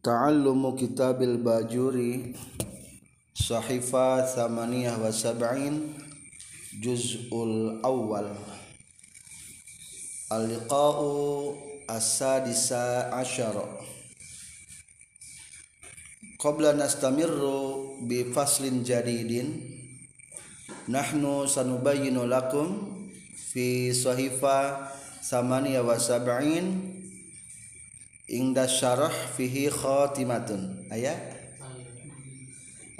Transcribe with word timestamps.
Ta'allumu 0.00 0.80
kitabil 0.80 1.36
bajuri 1.36 2.32
Sahifa 3.36 4.24
Thamaniyah 4.24 4.96
wa 4.96 5.12
sab'in 5.12 5.92
Juz'ul 6.80 7.84
awal 7.84 8.32
Al-liqa'u 10.32 11.52
as-sadisa 11.84 13.12
asyara. 13.12 13.68
Qabla 16.40 16.72
nastamirru 16.72 18.00
bi 18.08 18.24
faslin 18.32 18.80
jadidin 18.80 19.52
Nahnu 20.88 21.44
sanubayyinu 21.44 22.24
lakum 22.24 22.88
fi 23.36 23.92
sahifa 23.92 24.80
Thamaniyah 25.20 25.84
wa 25.84 26.00
sab'in 26.00 26.89
ingda 28.30 28.70
syarah 28.70 29.10
fihi 29.10 29.66
khatimatun. 29.66 30.86
Ayat. 30.88 31.42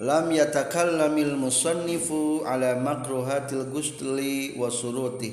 Lam 0.03 0.33
yatakallamil 0.35 1.39
musannifu 1.39 2.43
ala 2.43 2.75
makruhatil 2.75 3.69
gusli 3.71 4.57
wa 4.57 4.73
suruti 4.73 5.29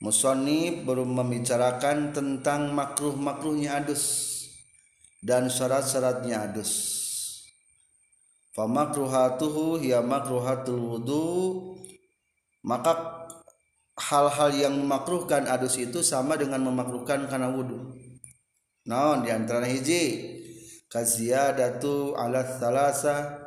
musannif 0.00 0.84
baru 0.84 1.04
membicarakan 1.08 2.12
tentang 2.12 2.72
makruh-makruhnya 2.72 3.80
adus 3.80 4.28
dan 5.24 5.48
syarat-syaratnya 5.48 6.52
adus. 6.52 6.72
Fa 8.52 8.68
makruhatuhu 8.68 9.80
hiya 9.80 10.04
makruhatul 10.04 10.80
wudu. 10.80 11.28
Maka 12.60 13.24
hal-hal 13.96 14.52
yang 14.52 14.76
memakruhkan 14.76 15.48
adus 15.48 15.80
itu 15.80 16.04
sama 16.04 16.36
dengan 16.36 16.60
memakruhkan 16.60 17.24
karena 17.24 17.48
wudu 17.48 18.09
naon 18.86 19.24
di 19.26 19.30
antara 19.32 19.66
hiji. 19.66 20.36
Kaziyadatu 20.90 22.18
ala 22.18 22.42
salasa 22.42 23.38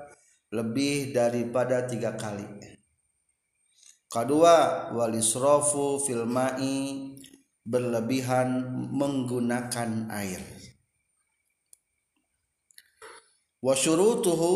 lebih 0.56 1.12
daripada 1.12 1.84
tiga 1.84 2.16
kali. 2.16 2.48
Kedua 4.08 4.88
walisrofu 4.96 6.00
filmai 6.08 7.12
berlebihan 7.68 8.64
menggunakan 8.96 10.08
air. 10.08 10.40
Wa 13.60 13.76
syurutuhu 13.76 14.52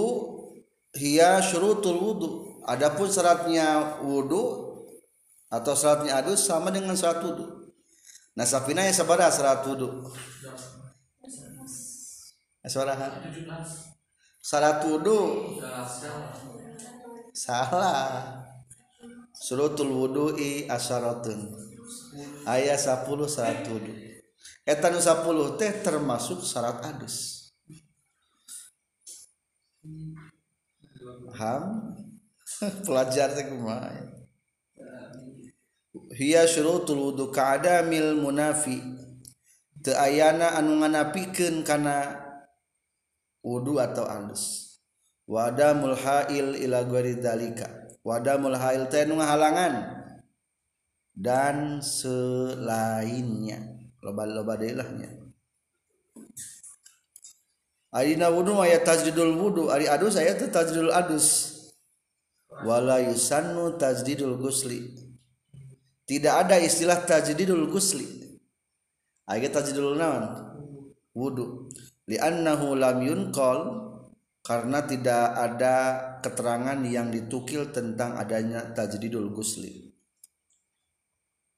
hiya 0.95 1.44
syurutul 1.44 2.00
wudu. 2.00 2.30
Adapun 2.64 3.11
syaratnya 3.11 4.00
wudu 4.00 4.64
atau 5.52 5.75
syaratnya 5.75 6.23
adus 6.23 6.48
sama 6.48 6.72
dengan 6.72 6.95
syarat 6.95 7.20
wudu. 7.20 7.73
Nah 8.38 8.48
sapina 8.48 8.86
yang 8.88 8.95
sabada 8.95 9.28
syarat 9.28 9.67
wudu 9.67 10.08
Eh, 12.68 12.72
suara 12.76 13.00
salah 14.44 14.84
tuduh 14.84 15.56
salah. 17.32 18.44
Suratul 19.32 19.96
wudu'i 19.96 20.68
asyaratun. 20.68 21.56
Ayat 22.44 22.76
10 22.76 23.08
syarat 23.32 23.64
wudu. 23.72 23.94
eta 24.68 24.90
eh, 24.90 24.92
nu 24.92 25.00
10 25.00 25.56
teh 25.56 25.72
termasuk 25.80 26.44
syarat 26.44 26.84
adus. 26.84 27.48
Ham? 31.40 31.64
Pelajar 32.86 33.32
teh 33.32 33.48
kumaha? 33.48 33.95
Hiya 36.20 36.44
syurutul 36.44 37.00
wudu 37.00 37.32
ka'adamil 37.32 38.20
munafi. 38.20 38.82
Teu 39.80 39.95
ayana 39.95 40.58
anu 40.60 40.84
nganapikeun 40.84 41.64
kana 41.64 42.27
wudu 43.48 43.80
atau 43.80 44.04
alus 44.04 44.76
wadamul 45.24 45.96
hail 45.96 46.60
ila 46.60 46.84
ghairi 46.84 47.24
dalika 47.24 47.88
wadamul 48.04 48.60
hail 48.60 48.92
teh 48.92 49.08
halangan 49.08 50.04
dan 51.18 51.82
selainnya. 51.82 53.74
Loba-loba 53.98 54.62
deulahnya 54.62 55.10
Arina 57.90 58.30
wudu 58.30 58.54
aya 58.62 58.84
tajdidul 58.86 59.34
wudu. 59.42 59.74
Ari 59.74 59.90
adus 59.90 60.22
aya 60.22 60.38
teh 60.38 60.52
tajdidul 60.52 60.94
adus. 60.94 61.58
Wala 62.62 63.02
yusannu 63.02 63.74
tajdidul 63.82 64.38
gusli. 64.38 64.94
Tidak 66.06 66.34
ada 66.46 66.62
istilah 66.62 67.02
tajdidul 67.04 67.68
gusli. 67.74 68.06
Aya 69.26 69.50
tajdidul 69.50 69.98
naon? 69.98 70.24
Wudu 71.18 71.74
li'annahu 72.08 72.80
lam 72.80 72.98
yunqal 73.04 73.60
karena 74.42 74.80
tidak 74.88 75.26
ada 75.36 75.76
keterangan 76.23 76.80
yang 76.88 77.12
ditukil 77.12 77.70
tentang 77.76 78.16
adanya 78.16 78.72
tajdidul 78.72 79.36
gusli 79.36 79.92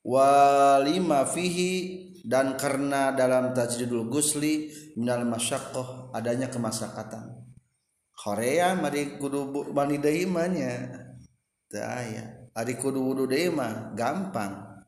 walima 0.01 1.21
fihi 1.29 1.73
dan 2.25 2.57
karena 2.57 3.13
dalam 3.13 3.53
tajdidul 3.53 4.09
gusli 4.09 4.73
minal 4.97 5.21
masyaqqah 5.29 6.17
adanya 6.17 6.49
kemasakatan 6.49 7.39
Korea 8.19 8.75
mari 8.75 9.15
kudu 9.15 9.71
mani 9.71 9.95
deui 9.95 10.27
nya. 10.27 10.91
Teu 11.71 11.79
aya 11.79 12.51
ari 12.51 12.75
kudu 12.75 12.99
wudu 12.99 13.23
deui 13.31 13.47
mah 13.47 13.95
gampang. 13.95 14.83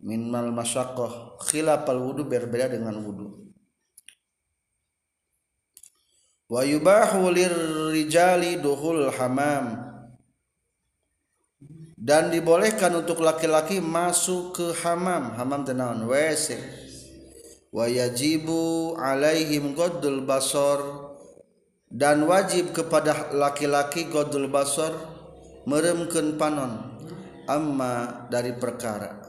Minal 0.00 0.48
masyaqqah 0.56 1.36
khilafal 1.44 2.00
wudu 2.00 2.24
berbeda 2.24 2.72
dengan 2.72 2.96
wudu 3.04 3.43
wa 6.48 6.60
yubahu 6.64 7.32
lirrijali 7.32 8.60
duhul 8.60 9.08
hamam. 9.14 9.92
Dan 12.04 12.28
dibolehkan 12.28 12.92
untuk 13.00 13.24
laki-laki 13.24 13.80
masuk 13.80 14.52
ke 14.52 14.66
hamam. 14.84 15.32
Hamam 15.40 15.64
tenawan 15.64 16.04
WC 16.04 16.60
wa 17.72 17.88
yajibu 17.88 18.92
alaihim 19.00 19.72
goddul 19.72 20.20
basor. 20.28 21.12
Dan 21.88 22.28
wajib 22.28 22.76
kepada 22.76 23.32
laki-laki 23.32 24.12
goddul 24.12 24.52
basor 24.52 24.92
meremkeun 25.64 26.36
panon. 26.36 26.92
Amma 27.48 28.28
dari 28.28 28.52
perkara. 28.52 29.24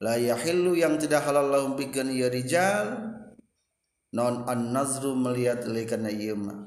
La 0.00 0.16
yahillu 0.16 0.76
yang 0.76 0.96
tidak 0.96 1.28
halal 1.28 1.48
lahum 1.48 1.76
pikeun 1.76 2.08
ieu 2.08 2.28
rijal 2.32 3.19
non 4.14 4.46
an 4.46 4.74
nazru 4.74 5.14
melihat 5.14 5.66
lekana 5.66 6.10
ieu 6.10 6.34
mah. 6.34 6.66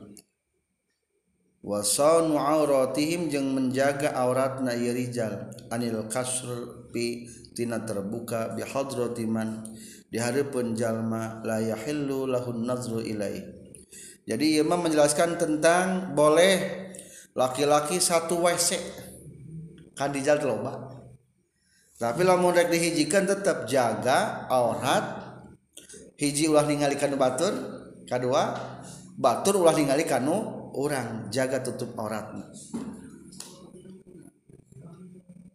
Wasanu 1.64 2.36
auratihim 2.36 3.32
jeung 3.32 3.56
menjaga 3.56 4.12
auratna 4.16 4.76
ieu 4.76 4.92
rijal. 4.92 5.52
Anil 5.72 6.08
kasr 6.12 6.90
pi 6.92 7.28
tina 7.56 7.84
terbuka 7.88 8.52
bi 8.56 8.68
hadrati 8.68 9.24
man. 9.24 9.64
Di 10.12 10.20
hareupeun 10.20 10.76
jalma 10.76 11.40
la 11.48 11.64
yahillu 11.64 12.28
lahun 12.28 12.68
nazru 12.68 13.00
ilai. 13.00 13.40
Jadi 14.28 14.60
ieu 14.60 14.68
mah 14.68 14.80
menjelaskan 14.80 15.40
tentang 15.40 16.12
boleh 16.12 16.84
laki-laki 17.36 18.00
satu 18.00 18.44
WC. 18.44 18.80
Kan 19.96 20.12
dijal 20.12 20.44
loba 20.44 20.94
tapi 22.04 22.28
lamun 22.28 22.52
rek 22.52 22.68
dihijikan 22.68 23.24
tetap 23.24 23.64
jaga 23.64 24.44
aurat 24.52 25.23
hiji 26.24 26.48
ulah 26.48 26.64
ningali 26.64 26.96
kanu 26.96 27.20
batur 27.20 27.52
kedua 28.08 28.56
batur 29.20 29.60
ulah 29.60 29.76
ningali 29.76 30.08
kanu 30.08 30.72
orang 30.72 31.28
jaga 31.28 31.60
tutup 31.60 31.92
auratna. 32.00 32.48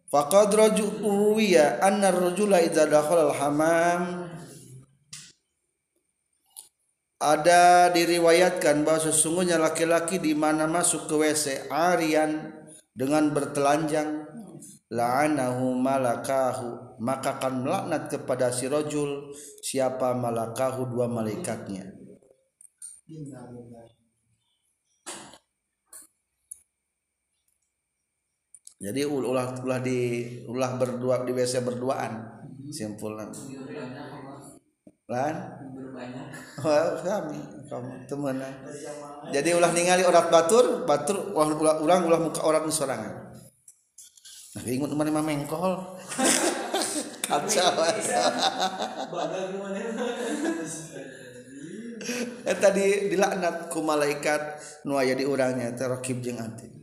Faqad 0.08 0.56
ruwiya 1.04 1.84
anna 1.84 2.08
ar-rajula 2.08 2.64
idza 2.64 2.88
dakhala 2.88 3.28
al-hamam 3.28 4.28
ada 7.18 7.90
diriwayatkan 7.92 8.86
bahwa 8.86 9.10
sesungguhnya 9.10 9.58
laki-laki 9.58 10.22
di 10.22 10.32
mana 10.32 10.70
masuk 10.70 11.10
ke 11.10 11.14
WC 11.18 11.68
arian 11.68 12.54
dengan 12.94 13.34
bertelanjang 13.34 14.27
la'anahu 14.92 15.76
malakahu. 15.78 16.98
Maka 16.98 17.38
akan 17.38 17.62
melaknat 17.62 18.10
kepada 18.10 18.50
si 18.50 18.66
rojul 18.66 19.30
siapa 19.62 20.16
malakahu 20.18 20.90
dua 20.90 21.06
malaikatnya. 21.06 21.94
Jadi 28.78 29.02
ulah 29.02 29.58
ulah 29.58 29.80
di 29.82 29.98
ulah 30.46 30.70
berdua 30.78 31.26
di 31.26 31.32
WC 31.34 31.62
berduaan. 31.66 32.42
Simpulnya. 32.68 33.26
Lan? 35.08 35.34
Kami 37.06 37.58
kamu 37.68 38.08
temenan 38.08 38.52
jadi 39.28 39.54
ulah 39.54 39.70
ningali 39.76 40.02
orat 40.02 40.32
batur 40.32 40.88
batur 40.88 41.36
ulah 41.36 41.78
ulang 41.84 42.08
ulah 42.08 42.18
muka 42.18 42.40
orat 42.42 42.64
sorangan 42.72 43.27
nah 44.56 44.62
ingat 44.64 44.92
mana 44.96 45.10
mah 45.12 45.24
mengkol 45.24 45.74
kacau. 47.28 47.74
Tadi 52.48 53.12
dilaknatku 53.12 53.78
malaikat 53.84 54.40
nuaya 54.88 55.12
diurangnya 55.12 55.76
terkib 55.76 56.24
jeung 56.24 56.40
anti 56.40 56.78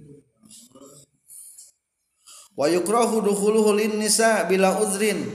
wa 2.56 2.72
yukrahu 2.72 3.20
dukhuluhu 3.20 3.76
lin 3.76 4.00
nisa 4.00 4.48
bila 4.48 4.80
uzrin. 4.80 5.28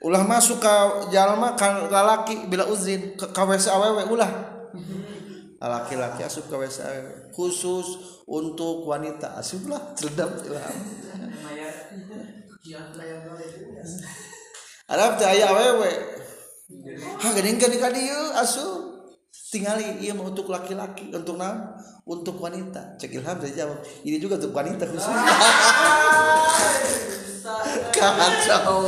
Ulah 0.00 0.24
masuk 0.24 0.64
ke 0.64 0.74
jalma 1.12 1.52
ka 1.60 1.84
lalaki 1.92 2.48
bila 2.48 2.64
uzrin 2.64 3.20
ke 3.20 3.28
KWC 3.36 3.68
awewe 3.68 4.08
ulah 4.08 4.32
laki-laki 5.68 6.24
asup 6.24 6.48
ke 6.48 6.56
WC 6.56 6.78
khusus 7.36 8.00
untuk 8.24 8.88
wanita. 8.88 9.36
Asup 9.36 9.68
lah 9.68 9.92
cerdas 9.92 10.48
lah. 10.48 10.72
Arab 14.90 15.20
teh 15.20 15.28
aya 15.28 15.46
awewe 15.52 15.92
ha 17.20 17.26
geuning 17.34 17.58
ka 17.60 17.68
dieu 17.68 18.24
asup. 18.36 18.90
Tingali 19.50 19.98
iya 19.98 20.14
untuk 20.14 20.46
laki-laki 20.46 21.10
untuk 21.10 21.34
nam 21.34 21.74
untuk 22.06 22.38
wanita. 22.38 22.94
Cek 22.98 23.18
ilham 23.18 23.34
saya 23.42 23.66
jawab 23.66 23.82
ini 24.06 24.22
juga 24.22 24.38
untuk 24.38 24.54
wanita 24.54 24.86
khusus. 24.86 25.10
Kacau 27.94 28.86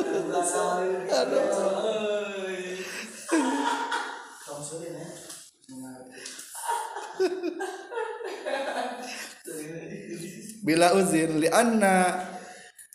bila 10.66 10.92
uzin 10.96 11.40
li 11.40 11.48
anna 11.50 12.26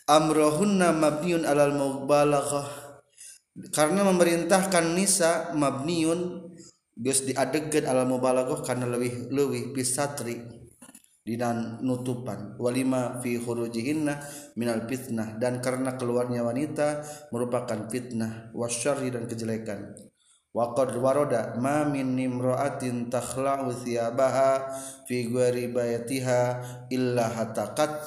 amrohunna 0.08 0.92
mabniun 0.94 1.44
alal 1.44 1.74
mubalaghah. 1.74 2.68
Karena 3.72 4.04
memerintahkan 4.04 4.92
nisa 4.92 5.56
mabniun 5.56 6.52
geus 6.96 7.24
diadegan 7.24 7.88
alal 7.88 8.08
mubalaghah 8.08 8.60
karena 8.64 8.86
lebih 8.88 9.28
lebih 9.32 9.72
bisatri 9.72 10.55
dan 11.34 11.82
nutupan. 11.82 12.54
Walima 12.62 13.18
fi 13.18 13.34
khurujihinna 13.34 14.14
minal 14.54 14.86
fitnah. 14.86 15.34
Dan 15.42 15.58
karena 15.58 15.98
keluarnya 15.98 16.46
wanita 16.46 17.02
merupakan 17.34 17.90
fitnah. 17.90 18.54
Wasyarri 18.54 19.10
dan 19.10 19.26
kejelekan. 19.26 19.98
Wa 20.54 20.72
qad 20.72 20.94
warada 20.94 21.58
ma 21.58 21.82
min 21.82 22.14
nimra'atin 22.14 23.10
takhla'u 23.10 23.74
thiyabaha 23.74 24.70
fi 25.04 25.26
ghairi 25.26 25.68
bayatiha 25.68 26.40
illa 26.94 27.26
hataqat 27.28 28.06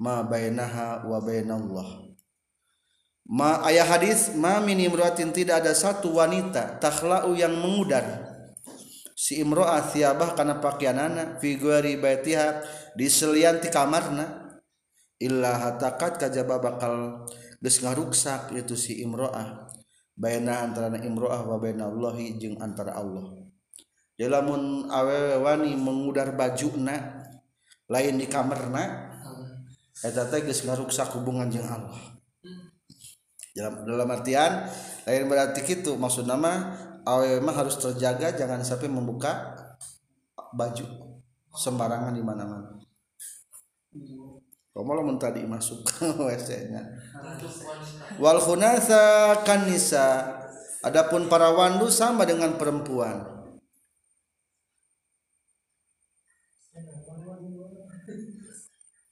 ma 0.00 0.24
bainaha 0.24 1.04
wa 1.04 1.20
bainallah. 1.20 2.10
Ma 3.24 3.62
ayat 3.64 3.86
hadis 3.86 4.20
ma 4.36 4.58
min 4.64 4.80
imra'atin 4.82 5.30
tidak 5.30 5.62
ada 5.64 5.72
satu 5.76 6.12
wanita 6.16 6.80
takhla'u 6.82 7.32
yang 7.38 7.56
mengudar 7.56 8.33
si 9.24 9.40
imro'ah 9.40 9.80
thiabah 9.88 10.36
kana 10.36 10.60
pakaianana 10.60 11.40
fi 11.40 11.56
ghairi 11.56 11.96
baitiha 11.96 12.60
di 12.92 13.08
selian 13.08 13.56
ti 13.56 13.72
kamarna 13.72 14.60
illa 15.16 15.56
hatakat 15.56 16.20
kajaba 16.20 16.60
bakal 16.60 17.24
geus 17.64 17.80
ngaruksak 17.80 18.52
itu 18.52 18.76
si 18.76 19.00
imro'ah. 19.00 19.64
Baina 20.12 20.60
antara 20.60 20.92
imro'ah 20.92 21.40
wa 21.48 21.56
baina 21.56 21.88
Allahi 21.88 22.36
jeung 22.36 22.60
antara 22.60 23.00
Allah. 23.00 23.32
Jadi 24.14 24.28
lamun 24.28 24.92
awewe 24.92 25.40
wani 25.40 25.72
mengudar 25.72 26.36
bajuna 26.36 27.24
lain 27.88 28.20
di 28.20 28.28
kamarna 28.28 29.08
eta 30.04 30.28
teh 30.28 30.44
geus 30.44 30.68
ngaruksak 30.68 31.16
hubungan 31.16 31.48
jeung 31.48 31.64
Allah. 31.64 32.12
Dalam 33.56 33.88
dalam 33.88 34.08
artian 34.12 34.68
lain 35.08 35.24
berarti 35.24 35.64
kitu 35.64 35.96
maksud 35.96 36.28
nama 36.28 36.76
awewe 37.04 37.40
mah 37.44 37.54
harus 37.54 37.76
terjaga 37.76 38.32
jangan 38.32 38.64
sampai 38.64 38.88
membuka 38.88 39.54
baju 40.56 40.84
sembarangan 41.54 42.12
di 42.16 42.22
mana-mana. 42.24 42.80
Kamu 44.74 44.90
lamun 44.90 45.22
tadi 45.22 45.46
masuk 45.46 45.84
ke 45.88 46.10
WC-nya. 46.18 46.82
Wal 48.18 48.42
khunatha 48.42 49.38
kanisa. 49.46 50.34
Adapun 50.82 51.30
para 51.30 51.54
wandu 51.54 51.88
sama 51.88 52.26
dengan 52.26 52.58
perempuan. 52.58 53.34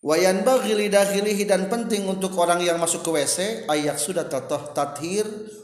Wayan 0.03 0.43
bagi 0.43 0.75
lidakhilihi 0.75 1.47
dan 1.47 1.71
penting 1.71 2.11
untuk 2.11 2.35
orang 2.35 2.59
yang 2.59 2.75
masuk 2.83 3.07
ke 3.07 3.11
WC 3.23 3.71
ayak 3.71 4.03
sudah 4.03 4.27
tatoh 4.27 4.75
tathir 4.75 5.23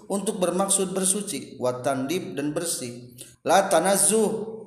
untuk 0.09 0.41
bermaksud 0.41 0.97
bersuci 0.97 1.61
watandib 1.61 2.35
dan 2.35 2.57
bersih. 2.57 3.13
La 3.45 3.69
tanazuh 3.69 4.59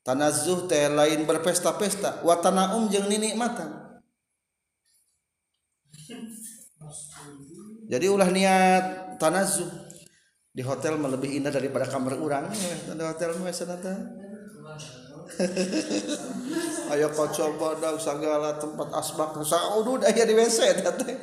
tanazuh 0.00 0.64
teh 0.64 0.88
lain 0.88 1.28
berpesta-pesta 1.28 2.24
watanaum 2.24 2.88
jeung 2.88 3.06
ninikmatan 3.06 4.00
jadi 7.90 8.06
ulah 8.08 8.30
niat 8.32 8.84
tanazuh 9.20 9.68
di 10.50 10.64
hotel 10.64 10.98
lebih 10.98 11.30
indah 11.36 11.52
daripada 11.52 11.86
kamar 11.86 12.16
orang 12.16 12.48
di 12.50 13.04
hotel 13.04 13.36
mah 13.38 13.52
ayo 16.90 17.06
kau 17.14 17.30
coba 17.30 17.78
dong 17.78 18.02
segala 18.02 18.58
tempat 18.58 18.90
asbak. 18.98 19.38
Saudu 19.46 20.02
aya 20.02 20.26
di 20.26 20.34
WC 20.34 20.58
teh. 20.82 21.16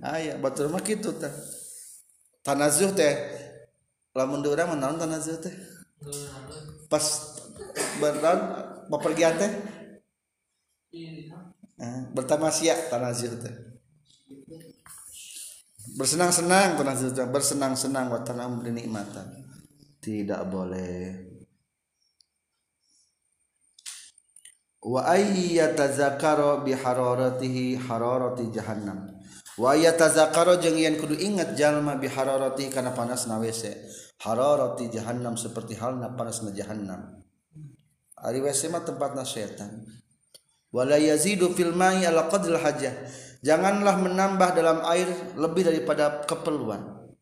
Aya 0.00 0.40
batur 0.40 0.72
mah 0.72 0.80
kitu 0.80 1.12
teh 1.12 1.28
tanazuh 2.46 2.94
teh 2.94 3.14
lamun 4.14 4.38
di 4.38 4.46
urang 4.46 4.78
naon 4.78 5.02
tanazuh 5.02 5.34
teh? 5.42 5.50
Pas 6.86 7.02
beran 7.98 8.38
bepergian 8.86 9.34
teh? 9.34 9.50
Eh, 11.76 12.00
bertamasya 12.14 12.86
tanazuh 12.86 13.34
teh. 13.34 13.54
Bersenang-senang 15.98 16.78
tanazuh 16.78 17.10
teh 17.10 17.26
bersenang-senang 17.26 18.14
wa 18.14 18.22
tanam 18.22 18.62
nikmatan 18.62 19.26
tidak 19.98 20.46
boleh. 20.46 21.26
Wa 24.86 25.02
ayyatazakara 25.18 26.62
bi 26.62 26.70
hararatihi 26.70 27.74
hararati 27.74 28.54
jahannam 28.54 29.15
wa 29.56 29.72
ayyatazakara 29.72 30.60
jeung 30.60 30.76
yen 30.76 31.00
kudu 31.00 31.16
ingat 31.16 31.56
jalma 31.56 31.96
bi 31.96 32.08
hararati 32.08 32.68
kana 32.68 32.92
panasna 32.92 33.40
WC. 33.40 33.72
Hararati 34.16 34.88
jahannam 34.88 35.36
seperti 35.36 35.76
halna 35.76 36.12
panasna 36.16 36.52
jahannam. 36.52 37.20
Ari 38.16 38.40
WC 38.40 38.72
mah 38.72 38.84
tempatna 38.84 39.24
setan. 39.28 39.84
Wala 40.72 40.96
yazidu 40.96 41.52
fil 41.52 41.72
ma'i 41.72 42.04
ala 42.08 42.28
qadril 42.28 42.60
hajah. 42.60 42.92
Janganlah 43.44 44.00
menambah 44.00 44.56
dalam 44.56 44.80
air 44.88 45.08
lebih 45.36 45.68
daripada 45.68 46.24
keperluan 46.24 47.12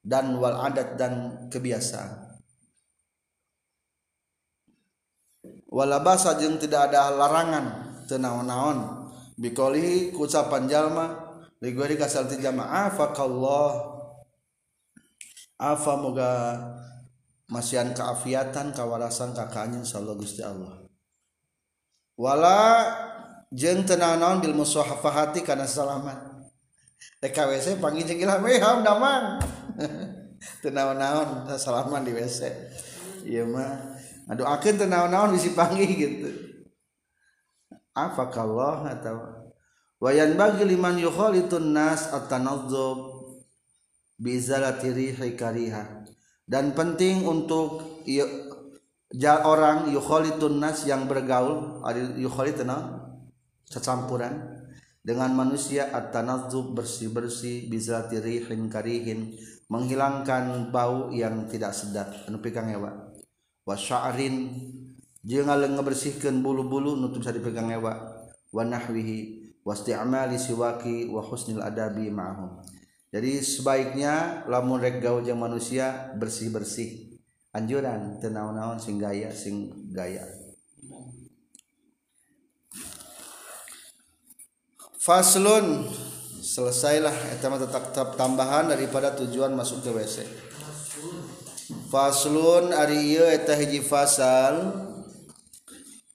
dan 0.00 0.38
wal 0.38 0.56
adat 0.64 0.94
dan 0.94 1.46
kebiasaan. 1.50 2.30
Wala 5.68 6.00
basa 6.00 6.40
jeung 6.40 6.56
tidak 6.56 6.88
ada 6.88 7.12
larangan 7.12 7.92
tenaon-naon 8.08 8.78
bikoli 9.36 10.16
ucapan 10.16 10.64
jalma 10.64 11.27
ligori 11.58 11.98
kasal 11.98 12.30
ti 12.30 12.38
jamaah 12.38 12.90
fakallah 12.94 13.98
afa 15.58 15.92
moga 15.98 16.32
masian 17.50 17.90
keafiatan 17.96 18.70
kawarasan 18.76 19.34
kakaknya 19.34 19.82
sallallahu 19.82 20.22
Gusti 20.22 20.44
Allah. 20.44 20.84
Wala 22.18 22.60
jeung 23.54 23.86
tenaon 23.86 24.42
bil 24.42 24.54
musahafahati 24.54 25.46
kana 25.46 25.64
salaman 25.64 26.38
TKWC 27.18 27.82
panggil 27.82 28.06
jeung 28.06 28.22
ilham 28.22 28.42
eh 28.46 28.58
ham 28.62 28.82
damang. 28.82 29.42
Tenaon-naon 30.62 31.50
salaman 31.58 32.06
di 32.06 32.14
WC 32.14 32.46
ieu 33.26 33.46
mah. 33.46 33.98
Aduh 34.30 34.46
akhir 34.46 34.78
tenawan-nawan 34.78 35.34
bisa 35.34 35.50
panggil 35.56 35.88
gitu. 35.88 36.30
Apa 37.94 38.30
kalau 38.30 38.86
atau 38.86 39.37
wayan 39.98 40.38
bagi 40.38 40.66
liman 40.66 40.98
yukhalitun 40.98 41.74
nas 41.74 42.10
at-tanadzub 42.10 43.18
bizalati 44.18 44.90
rihi 44.90 45.34
kariha. 45.38 46.06
Dan 46.48 46.72
penting 46.72 47.28
untuk 47.28 48.02
orang 49.44 49.92
yukhalitun 49.92 50.58
nas 50.58 50.88
yang 50.88 51.04
bergaul 51.04 51.84
yukhalituna 52.16 53.04
secampuran 53.68 54.64
dengan 55.04 55.36
manusia 55.36 55.92
at-tanadzub 55.92 56.72
bersih-bersih 56.72 57.68
bizalati 57.68 58.16
rihin 58.18 58.72
karihin 58.72 59.36
menghilangkan 59.68 60.72
bau 60.72 61.12
yang 61.12 61.44
tidak 61.52 61.76
sedap. 61.76 62.08
Anu 62.24 62.40
pikang 62.40 62.72
ewa 62.72 63.12
wasya'rin 63.68 64.48
jeung 65.20 65.52
ngebersihkeun 65.52 66.40
bulu-bulu 66.40 66.96
nutup 66.96 67.20
bisa 67.20 67.36
dipegang 67.36 67.68
ewa 67.68 68.24
wa 68.48 68.62
nahwihi 68.64 69.37
wasti'mali 69.68 70.40
siwaki 70.40 71.12
wa 71.12 71.20
husnil 71.20 71.60
adabi 71.60 72.08
ma'hum 72.08 72.64
jadi 73.08 73.40
sebaiknya 73.40 74.44
lamun 74.48 74.84
rek 74.84 75.00
gaul 75.00 75.24
jeung 75.24 75.40
manusia 75.40 76.12
bersih-bersih. 76.20 77.16
Anjuran 77.56 78.20
teu 78.20 78.28
naon-naon 78.28 78.76
sing 78.76 79.00
gaya 79.00 79.32
sing 79.32 79.72
gaya. 79.96 80.20
Faslun 85.00 85.88
selesailah 86.44 87.32
eta 87.32 87.48
mah 87.48 87.56
tetap 87.56 88.12
tambahan 88.20 88.68
daripada 88.68 89.16
tujuan 89.16 89.56
masuk 89.56 89.80
ke 89.80 89.90
WC 89.92 90.16
faslun 91.88 92.76
ari 92.76 93.16
ieu 93.16 93.24
eta 93.24 93.56
hiji 93.56 93.80
fasal 93.80 94.87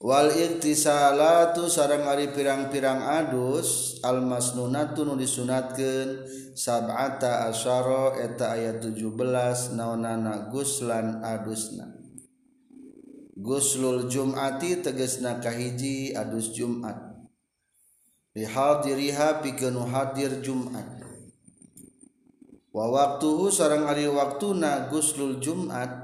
wal 0.04 0.28
Walirtisalatu 0.28 1.64
sarang 1.72 2.04
Ari 2.04 2.28
pirang-pirang 2.36 3.08
adus 3.08 3.96
almasnunatu 4.04 5.08
nu 5.08 5.16
disunatkeun 5.16 6.28
sabata 6.52 7.48
asyara 7.48 8.20
eta 8.20 8.52
ayat 8.52 8.84
17 8.84 9.72
naonana 9.72 10.52
guslan 10.52 11.24
adusna. 11.24 11.88
Guslul 13.34 14.12
Jumati 14.12 14.84
tegesna 14.84 15.40
kahiji 15.40 16.12
adus 16.12 16.52
Jumat. 16.52 17.00
Bihadiriha 18.36 19.40
pikeun 19.40 19.88
hadir 19.88 20.44
Jumat. 20.44 21.00
Wa 22.76 22.92
waktuhu 22.92 23.48
sareng 23.48 23.88
ari 23.88 24.04
waktuna 24.04 24.84
guslul 24.92 25.40
Jumat 25.40 26.03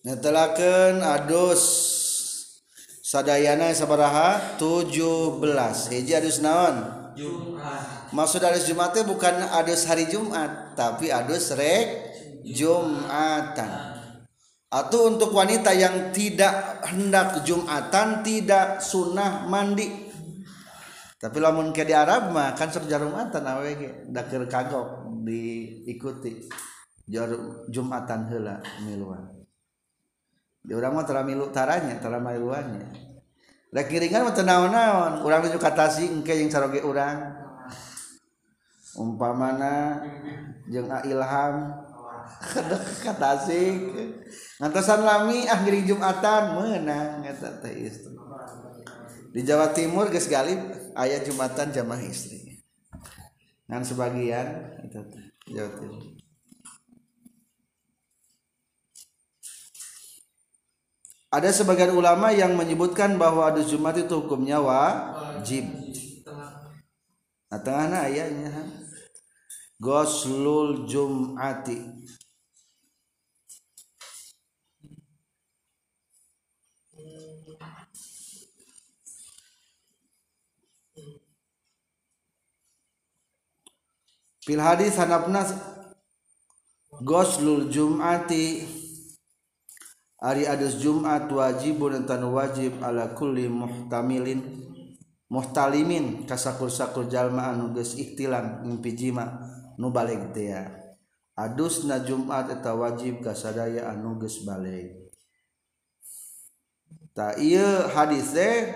Netelakeun 0.00 1.04
adus 1.04 1.62
sadayana 3.04 3.68
sabaraha 3.76 4.56
17 4.56 5.36
hiji 5.92 6.16
adus 6.16 6.40
naon? 6.40 6.80
Jumat. 7.12 8.08
Maksud 8.16 8.40
adus 8.40 8.64
Jumat 8.64 8.96
itu 8.96 9.04
bukan 9.04 9.36
adus 9.52 9.84
hari 9.84 10.08
Jumat 10.08 10.72
tapi 10.72 11.12
adus 11.12 11.52
rek 11.52 12.08
Jumatan. 12.40 14.00
Atau 14.72 15.12
untuk 15.12 15.36
wanita 15.36 15.76
yang 15.76 16.08
tidak 16.08 16.88
hendak 16.88 17.44
Jumatan 17.44 18.24
tidak 18.24 18.80
sunnah 18.80 19.44
mandi 19.44 20.09
tapi 21.20 21.36
lamun 21.36 21.68
ke 21.76 21.84
di 21.84 21.92
Arab 21.92 22.32
mah 22.32 22.56
kan 22.56 22.72
ser 22.72 22.88
Jumatan 22.88 23.44
awe 23.44 23.68
ge 23.76 24.08
dakeur 24.08 24.48
kagok 24.48 25.04
diikuti. 25.20 26.48
Jarum 27.10 27.68
Jumatan 27.68 28.24
heula 28.32 28.56
miluan. 28.86 29.28
Di 30.64 30.72
orang 30.72 30.96
mah 30.96 31.04
tara 31.04 31.20
milu 31.20 31.52
taranya 31.52 32.00
tara 32.00 32.16
miluannya 32.22 33.10
rek 33.70 33.86
kiringan 33.86 34.26
mah 34.26 34.34
teu 34.34 34.42
naon-naon 34.42 35.22
urang 35.22 35.46
tuju 35.46 35.58
katasi 35.60 36.08
engke 36.08 36.34
jeung 36.34 36.48
saroge 36.48 36.80
urang. 36.80 37.36
Umpamana 38.96 40.02
jeung 40.66 40.90
Ilham 41.06 41.54
katasi 43.06 43.62
ngantosan 44.58 45.04
lami 45.04 45.46
ah 45.46 45.60
Jumatan 45.62 46.42
meunang 46.56 47.22
eta 47.22 47.60
teh 47.60 47.74
istri 47.86 48.16
di 49.30 49.46
Jawa 49.46 49.70
Timur 49.70 50.10
geus 50.10 50.26
galib 50.26 50.58
aya 50.96 51.22
Jumatan 51.22 51.70
jamaah 51.74 52.02
istri. 52.02 52.62
Ngan 53.70 53.86
sebagian 53.86 54.46
eta 54.82 55.00
Jawa 55.46 55.70
Timur 55.78 56.20
ada 61.30 61.48
sebagian 61.54 61.94
ulama 61.94 62.34
yang 62.34 62.58
menyebutkan 62.58 63.14
bahwa 63.14 63.46
ada 63.46 63.62
Jumat 63.62 63.94
itu 63.94 64.18
hukumnya 64.18 64.58
wajib. 64.58 65.62
Nah, 67.50 67.60
tengahnya 67.62 68.06
ayatnya 68.06 68.50
Goslul 69.78 70.90
Jum'ati 70.90 71.99
fil 84.50 84.58
hadis 84.58 84.98
hanapna 84.98 85.46
goslul 87.06 87.70
jum'ati. 87.70 88.66
Ari 90.18 90.44
adus 90.44 90.82
jum'at 90.82 91.30
wajibun 91.30 92.02
tan 92.02 92.26
wajib 92.26 92.82
ala 92.82 93.14
kulli 93.14 93.46
muhtamilin 93.46 94.42
muhtalimin 95.30 96.26
kasakur-sakur 96.26 97.06
jalma 97.06 97.54
anu 97.54 97.70
geus 97.72 97.94
ihtilam 97.94 98.66
mimpi 98.66 98.92
jima 98.92 99.38
nu 99.78 99.88
balik 99.88 100.34
teh 100.36 100.52
adusna 101.38 102.02
jum'at 102.04 102.52
eta 102.52 102.74
wajib 102.74 103.22
kasadaya 103.22 103.86
anu 103.86 104.18
geus 104.18 104.42
balik. 104.42 105.14
Ta 107.14 107.38
ieu 107.38 107.86
hadis 107.94 108.34
teh 108.34 108.66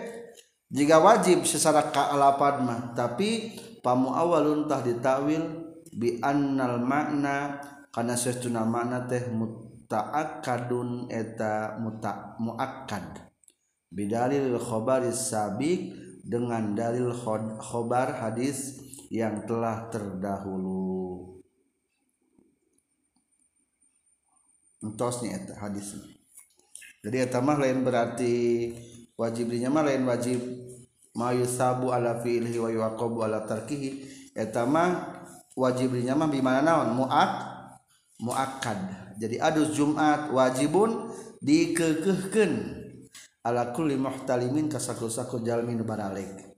jika 0.70 1.02
wajib 1.02 1.44
secara 1.44 1.90
kaalapan 1.92 2.54
mah 2.62 2.80
tapi 2.96 3.52
pamu 3.84 4.16
awalun 4.16 4.64
tah 4.64 4.80
ditawil 4.80 5.63
bi 5.94 6.18
annal 6.18 6.82
makna 6.82 7.62
kana 7.94 8.18
sesuna 8.18 8.66
makna 8.66 9.06
teh 9.06 9.30
mut 9.30 9.86
taakadun 9.86 11.06
eta 11.06 11.78
muta 11.78 12.34
muakkad. 12.42 13.30
Bidalil 13.94 14.58
khobar 14.58 15.06
sabik 15.14 15.94
dengan 16.26 16.74
dalil 16.74 17.14
khobar 17.62 18.18
hadis 18.18 18.82
yang 19.06 19.46
telah 19.46 19.86
terdahulu. 19.86 21.38
Entosnya 24.82 25.38
eta 25.38 25.54
hadis 25.62 25.94
jadi 27.04 27.28
eta 27.28 27.44
mah 27.44 27.60
lain 27.60 27.84
berarti 27.84 28.32
wajibnya 29.20 29.68
mah 29.68 29.84
lain 29.84 30.08
wajib. 30.08 30.40
Ma 31.14 31.30
yusabu 31.30 31.92
ala 31.94 32.18
fi'lihi 32.24 32.58
wa 32.58 32.72
yuqabu 32.72 33.22
ala 33.22 33.44
tarkihi. 33.44 34.08
Eta 34.32 34.64
mah 34.64 35.22
wajibrinya 35.54 36.18
mah 36.18 36.30
bimana 36.30 36.60
naon? 36.62 36.98
Muak 36.98 37.30
muakad 38.22 38.78
jadi 39.18 39.42
adus 39.42 39.74
Jumat 39.74 40.30
wajibun 40.30 41.10
dikekehkeun. 41.42 42.82
Ala 43.44 43.76
kulli 43.76 44.00
muhtalimin 44.00 44.72
kasaku-saku 44.72 45.44
jalmi 45.44 45.76
nu 45.76 45.84
baralek. 45.84 46.56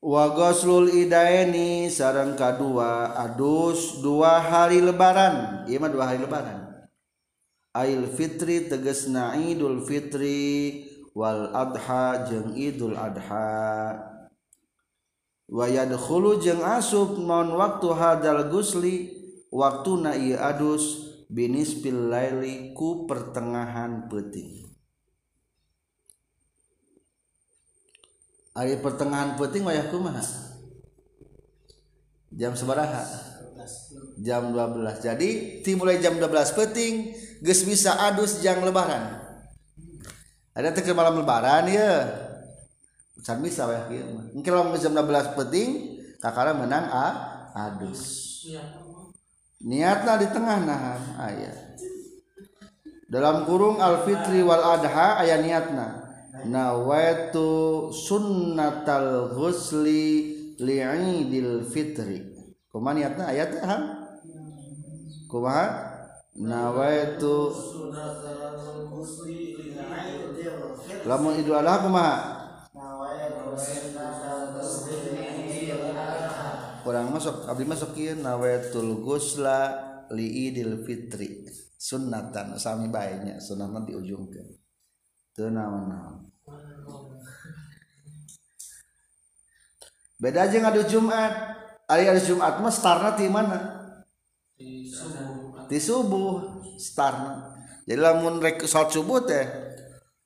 Wa 0.00 0.32
ghuslul 0.32 0.88
idaini 0.88 1.90
sareng 1.90 2.38
kadua 2.38 3.18
adus 3.18 3.98
dua 4.00 4.38
hari 4.38 4.78
lebaran. 4.78 5.66
Ieu 5.66 5.82
mah 5.82 5.90
dua 5.90 6.14
hari 6.14 6.22
lebaran. 6.22 6.88
Ail 7.74 8.06
fitri 8.06 8.70
tegesna 8.70 9.34
idul 9.34 9.82
fitri 9.82 10.86
wal 11.12 11.52
adha 11.52 12.24
jeung 12.30 12.54
idul 12.54 12.94
adha. 12.94 14.09
Wa 15.50 15.66
yadkhulu 15.66 16.38
jeung 16.38 16.62
asup 16.62 17.18
mon 17.18 17.58
waktu 17.58 17.90
hadal 17.90 18.46
gusli 18.46 19.10
waktu 19.50 19.92
na 19.98 20.14
adus 20.46 21.10
binis 21.26 21.82
Laili 21.82 22.70
ku 22.70 23.10
pertengahan 23.10 24.06
peting 24.06 24.70
air 28.54 28.78
pertengahan 28.78 29.34
peting 29.34 29.66
wayahku 29.66 29.98
mah 29.98 30.14
jam 32.34 32.54
sebaraha? 32.54 33.02
Jam 34.20 34.52
12 34.52 35.04
jadi 35.04 35.30
dimulai 35.60 36.00
jam 36.00 36.16
12 36.16 36.56
peting 36.56 37.12
geus 37.42 37.64
bisa 37.64 37.96
adus 38.08 38.40
jam 38.44 38.60
lebaran. 38.62 39.20
Ada 40.52 40.72
teh 40.76 40.84
malam 40.92 41.20
lebaran 41.20 41.68
ya 41.68 41.90
can 43.24 43.38
bisa 43.44 43.68
wayah 43.68 43.84
kieu 43.88 44.06
mah. 44.16 44.26
Engke 44.32 44.50
jam 44.80 44.92
12 44.96 45.36
peting 45.36 45.70
kakara 46.20 46.56
menang 46.56 46.88
a 46.88 47.06
adus. 47.54 48.28
Iya. 48.40 48.64
niatna 49.60 50.16
di 50.16 50.32
tengah 50.32 50.64
nahan 50.64 51.02
ayat 51.20 51.76
dalam 53.12 53.44
kurung 53.44 53.76
al-fitri 53.82 54.40
wal 54.40 54.62
adha 54.62 55.20
ayat 55.20 55.44
niatna. 55.44 56.08
Nawaitu 56.40 57.90
sunnatal 57.92 59.36
ghusli 59.36 60.32
li'idil 60.56 61.68
fitri. 61.68 62.32
Kumaha 62.72 62.96
niatna? 62.96 63.28
Ayat 63.28 63.60
ha? 63.60 63.76
Kumaha? 65.28 65.66
Nawaitu 66.40 67.52
lamun 71.04 71.36
idul 71.36 71.60
adha 71.60 71.84
kumaha 71.84 72.39
kurang 76.80 77.12
masuk 77.12 77.46
abdi 77.46 77.64
masukin 77.68 78.18
nawaitul 78.24 79.04
gusla 79.04 79.78
liidil 80.10 80.82
fitri. 80.82 81.46
Sunnatan 81.80 82.60
sami 82.60 82.92
baiknya 82.92 83.40
sunatan 83.40 83.88
di 83.88 83.96
ujung 83.96 84.28
ke. 84.28 84.42
Itu 85.32 85.48
nama 85.48 86.20
beda 90.20 90.44
aja 90.44 90.56
ngadu 90.60 90.84
Jumat. 90.84 91.32
Hari 91.88 92.04
hari 92.06 92.20
Jumat 92.22 92.60
mah 92.60 92.70
startnya 92.70 93.16
di 93.16 93.26
mana? 93.32 93.58
Di 95.70 95.78
subuh. 95.80 96.60
Startnya. 96.76 97.56
Jadi 97.88 97.98
lamun 97.98 98.38
rek 98.38 98.62
subuh 98.68 99.24
teh 99.24 99.69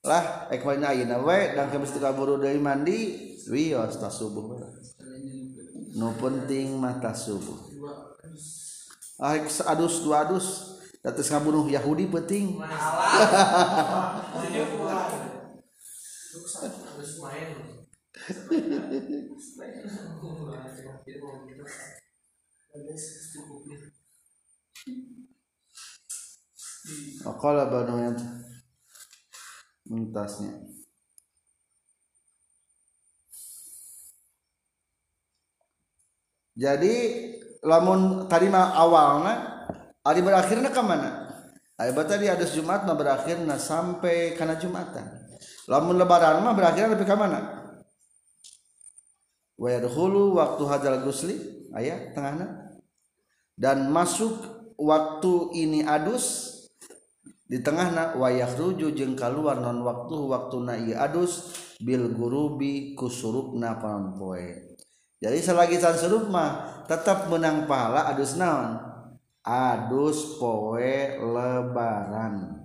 lah 0.05 0.47
ekmalina 0.53 0.93
ayeuna 0.93 1.17
we 1.25 1.57
dan 1.57 1.73
kemis 1.73 1.97
kaburu 1.97 2.37
deui 2.37 2.61
mandi 2.61 2.97
wios 3.49 3.97
tas 3.97 4.21
subuh 4.21 4.61
nu 5.95 6.11
penting 6.19 6.75
mata 6.75 7.15
subuh. 7.15 7.55
Ah 9.15 9.39
adus 9.71 10.03
dua 10.03 10.27
adus. 10.27 10.75
Datus 10.99 11.29
ngabunuh 11.29 11.69
Yahudi 11.69 12.09
penting. 12.09 12.57
Aqala 27.25 27.69
banu 27.69 27.97
yang 28.01 28.17
mentasnya 29.85 30.53
jadi 36.55 36.93
lamun 37.65 38.25
tadi 38.29 38.47
mah 38.49 38.73
awalnya 38.73 39.35
hari 40.05 40.21
berakhirnya 40.21 40.71
ke 40.71 40.81
mana 40.81 41.25
Ayat 41.75 42.07
tadi 42.07 42.31
ada 42.31 42.47
Jumat 42.47 42.87
mah 42.87 42.95
berakhirnya 42.95 43.59
sampai 43.59 44.31
karena 44.39 44.55
Jumatan. 44.55 45.27
Lamun 45.67 45.99
lebaran 45.99 46.39
mah 46.39 46.55
berakhirnya 46.55 46.95
lebih 46.95 47.03
ke 47.03 47.15
mana? 47.19 47.67
Wa 49.59 49.67
yadkhulu 49.75 50.39
waktu 50.39 50.63
hadal 50.71 51.03
gusli 51.03 51.35
ayat 51.75 52.15
tengahnya 52.15 52.79
dan 53.59 53.91
masuk 53.91 54.39
waktu 54.79 55.33
ini 55.55 55.83
adus 55.83 56.54
di 57.45 57.61
tengahna 57.61 58.17
wa 58.17 58.29
yakhruju 58.33 58.97
jeung 58.97 59.13
kaluar 59.13 59.61
non 59.61 59.85
waktu 59.85 60.17
waktu 60.17 60.57
na 60.65 60.73
adus 60.97 61.53
bil 61.81 62.09
gurubi 62.13 62.97
kusurupna 62.97 63.77
panon 63.77 64.17
poe 64.17 64.75
jadi 65.25 65.39
selagi 65.39 65.81
can 65.81 65.97
surup 65.97 66.27
mah 66.27 66.83
tetap 66.85 67.31
menang 67.31 67.65
pahala 67.65 68.13
adus 68.13 68.35
naon? 68.35 68.77
Adus 69.41 70.37
poe 70.37 71.17
lebaran. 71.17 72.61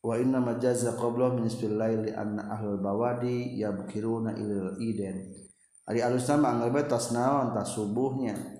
Wa 0.00 0.14
inna 0.16 0.38
majaza 0.38 0.94
qabla 0.94 1.34
min 1.34 1.50
laili 1.50 2.14
anna 2.14 2.54
ahlul 2.54 2.78
bawadi 2.78 3.58
yabkiruna 3.58 4.38
ilal 4.38 4.78
iden 4.78 5.34
ari 5.86 5.98
alus 5.98 6.30
nama 6.30 6.54
anggal 6.54 6.86
tas 6.86 7.10
naon 7.10 7.50
tas 7.50 7.74
subuhnya 7.74 8.55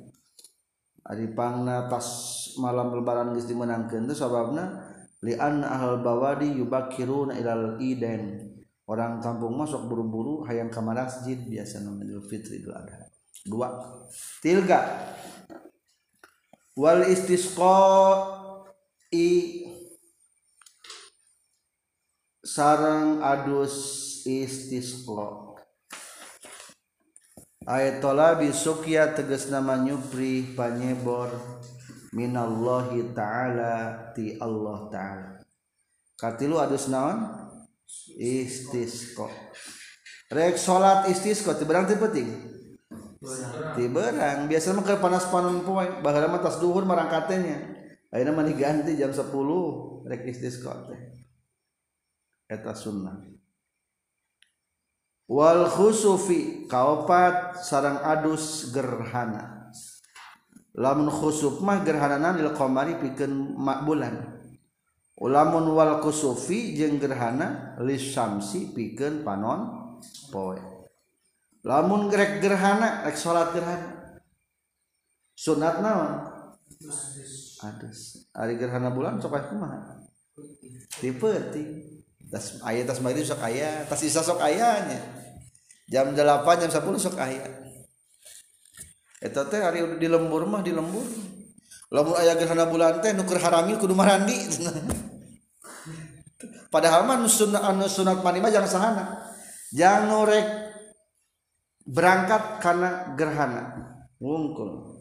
ari 1.06 1.30
pangna 1.30 1.86
tas 1.86 2.08
malam 2.58 2.90
lebaran 2.98 3.30
geus 3.34 3.46
dimenangkeun 3.46 4.10
teh 4.10 4.16
sababna 4.16 4.82
li 5.22 5.38
anna 5.38 5.78
ahlul 5.78 6.02
bawadi 6.02 6.50
yubakiruna 6.58 7.38
ilal 7.38 7.78
iden 7.78 8.54
orang 8.86 9.18
kampung 9.22 9.54
masuk 9.54 9.86
buru-buru 9.86 10.46
hayang 10.46 10.70
ke 10.70 10.80
masjid 10.82 11.38
biasa 11.38 11.82
namanya 11.82 12.22
Fitri 12.22 12.62
Idul 12.62 12.74
Adha. 12.74 13.06
Dua 13.46 13.70
tilga. 14.42 15.10
Wal 16.76 17.08
istisqa 17.08 17.78
i 19.10 19.26
sarang 22.44 23.22
adus 23.24 23.74
istisqa 24.28 25.45
ayatla 27.66 28.38
bisya 28.38 29.12
teges 29.12 29.50
nama 29.50 29.76
nyupri 29.82 30.54
panyebor 30.54 31.34
minallahi 32.14 33.10
ta'ala 33.12 33.74
ti 34.14 34.38
Allah 34.38 34.78
ta'ala. 34.88 35.30
Katilu 36.16 36.56
adus 36.62 36.88
naon? 36.88 37.44
Istisqo 38.16 39.28
rek 40.26 40.58
salat 40.58 41.06
istisqo 41.06 41.54
ti 41.54 41.62
berang 41.62 41.86
ti 41.86 41.94
penting 41.94 42.28
ti 43.78 43.84
berang. 43.86 44.50
Biasa 44.50 44.74
mah 44.74 44.98
panas 44.98 45.30
panon 45.30 45.62
poe 45.62 45.86
baheula 46.02 46.26
mah 46.26 46.42
tas 46.42 46.58
duhur 46.58 46.82
marangkatnya 46.82 47.62
ayeuna 48.10 48.34
mah 48.34 48.42
diganti 48.46 48.98
jam 48.98 49.14
10 49.14 49.22
rek 50.06 50.22
istisqo 50.26 50.70
teh. 50.90 51.00
Eta 52.46 52.74
sunnah. 52.74 53.22
wal 55.26 55.66
khusufi 55.66 56.66
kaopat 56.70 57.58
sarang 57.62 57.98
adus 58.02 58.70
gerhana. 58.70 59.70
Lamun 60.76 61.08
khusuf 61.08 61.64
mah 61.64 61.82
gerhana 61.82 62.36
lil 62.36 62.52
qamari 62.52 63.00
pikeun 63.00 63.56
bulan 63.86 64.38
ulamun 65.16 65.72
wal 65.72 66.04
khusufi 66.04 66.76
jeung 66.76 67.00
gerhana 67.00 67.78
lis 67.82 68.12
samsi 68.12 68.72
pikeun 68.76 69.24
panon 69.26 69.94
poe. 70.30 70.60
Lamun 71.66 72.06
gerek 72.06 72.38
gerhana 72.38 73.02
rek 73.02 73.16
salat 73.18 73.50
gerhana. 73.50 74.20
Sunat 75.36 75.82
naon? 75.82 76.32
Adus. 77.66 78.30
Ari 78.36 78.54
gerhana 78.60 78.94
bulan 78.94 79.18
sok 79.18 79.34
kumaha? 79.50 80.00
Ti 81.00 81.10
tas 82.36 82.60
aya 82.60 82.84
tas 82.84 83.00
maghrib 83.00 83.24
sok 83.24 83.40
aya 83.40 83.88
tas 83.88 84.04
isya 84.04 84.20
sok 84.20 84.44
ayahnya 84.44 85.00
jam 85.88 86.12
8 86.12 86.20
jam 86.60 86.68
10 86.68 86.84
sok 87.00 87.16
aya. 87.16 87.48
Eta 89.22 89.48
teh 89.48 89.64
hari 89.64 89.80
di 89.96 90.08
lembur 90.10 90.44
mah 90.44 90.60
di 90.60 90.74
lembur. 90.74 91.06
Lamun 91.88 92.18
aya 92.18 92.36
gerhana 92.36 92.68
bulan 92.68 93.00
teh 93.00 93.16
nuker 93.16 93.40
harami 93.40 93.80
kudu 93.80 93.96
marandi. 93.96 94.36
Padahal 96.74 97.08
mah 97.08 97.24
sunat 97.24 97.62
anu 97.64 97.88
sunat 97.88 98.20
mani 98.20 98.44
mah 98.44 98.52
jangan 98.52 98.68
sahana. 98.68 99.04
Jangan 99.72 100.12
norek 100.12 100.46
berangkat 101.88 102.60
karena 102.60 103.16
gerhana. 103.16 103.62
Wungkul. 104.20 104.95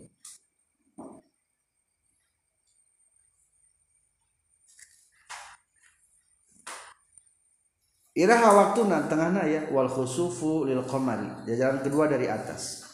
Iraha 8.15 8.49
waktu 8.55 8.87
tengahna 9.11 9.43
ya 9.43 9.67
wal 9.75 9.91
khusufu 9.91 10.63
lil 10.63 10.87
qamari. 10.87 11.27
Jajaran 11.43 11.83
kedua 11.83 12.07
dari 12.07 12.31
atas. 12.31 12.87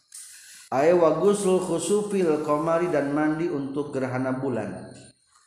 Ay 0.74 0.98
wa 0.98 1.14
ghusl 1.22 1.62
khusufi 1.62 2.26
lil 2.26 2.42
qamari 2.42 2.90
dan 2.90 3.14
mandi 3.14 3.46
untuk 3.46 3.94
gerhana 3.94 4.34
bulan. 4.34 4.90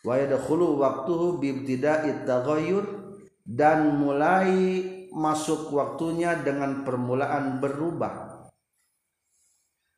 Wa 0.06 0.14
yadkhulu 0.14 0.78
waqtuhu 0.78 1.42
bi 1.42 1.50
ibtida'i 1.50 2.22
taghayyur 2.22 2.86
dan 3.42 3.98
mulai 3.98 4.54
masuk 5.10 5.74
waktunya 5.74 6.38
dengan 6.38 6.86
permulaan 6.86 7.58
berubah. 7.58 8.46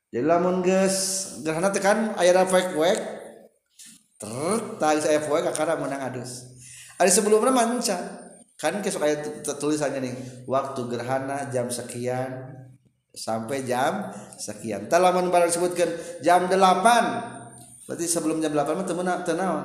Jadi 0.08 0.24
lamun 0.24 0.64
geus 0.64 0.96
gerhana 1.44 1.68
tekan 1.68 2.16
aya 2.16 2.32
efek 2.32 2.72
wek 2.80 2.96
ter 4.16 4.56
saya 5.04 5.20
poe 5.20 5.44
kakara 5.44 5.76
menang 5.76 6.00
adus. 6.00 6.48
Ada 6.96 7.12
sebelumnya 7.12 7.52
manca 7.52 8.25
kan 8.56 8.80
kesok 8.80 9.04
ayat 9.04 9.20
tulisannya 9.60 10.00
nih 10.00 10.14
waktu 10.48 10.80
gerhana 10.88 11.52
jam 11.52 11.68
sekian 11.68 12.56
sampai 13.12 13.68
jam 13.68 14.08
sekian. 14.40 14.88
Talaman 14.88 15.28
barang 15.28 15.52
disebutkan 15.52 15.88
jam 16.24 16.48
8 16.48 17.84
berarti 17.84 18.04
sebelum 18.08 18.40
jam 18.40 18.56
8 18.56 18.76
mah 18.76 18.86
temen 18.88 19.08
tenawan 19.28 19.64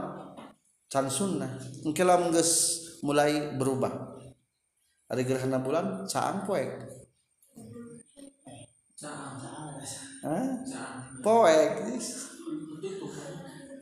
can 0.91 1.08
sunnah. 1.08 1.56
Engke 1.88 2.04
lamun 2.04 2.36
mulai 3.08 3.56
berubah. 3.56 4.19
Hari 5.08 5.23
gerhana 5.23 5.63
bulan 5.63 6.04
caang 6.08 6.43
poek. 6.43 6.71
Poek. 11.23 11.69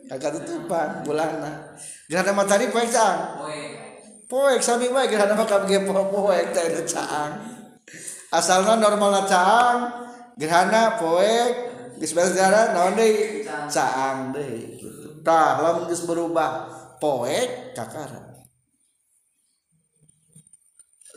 Agak 0.09 0.41
tutupan 0.41 1.05
bulana 1.05 1.77
gerhana 2.09 2.33
matahari 2.33 2.73
poek 2.73 2.89
caang 2.89 3.37
poek 3.41 3.88
sami 4.61 4.93
wae 4.93 5.09
gerhana 5.09 5.33
maka 5.33 5.65
ge 5.65 5.81
poek 5.89 6.45
teh 6.53 6.61
ada 6.69 6.81
caang. 6.85 7.33
Asalna 8.29 8.77
normalna 8.77 9.25
caang 9.25 9.79
gerhana 10.37 11.01
poek 11.01 11.51
geus 11.97 12.13
gerhana 12.13 12.77
naon 12.77 12.93
deui? 12.93 13.41
Caang 13.73 14.29
deui 14.29 14.77
gitu. 14.77 15.25
Tah 15.25 15.57
lamun 15.57 15.89
geus 15.89 16.05
berubah 16.05 16.69
poek 17.01 17.73
kakara. 17.73 18.37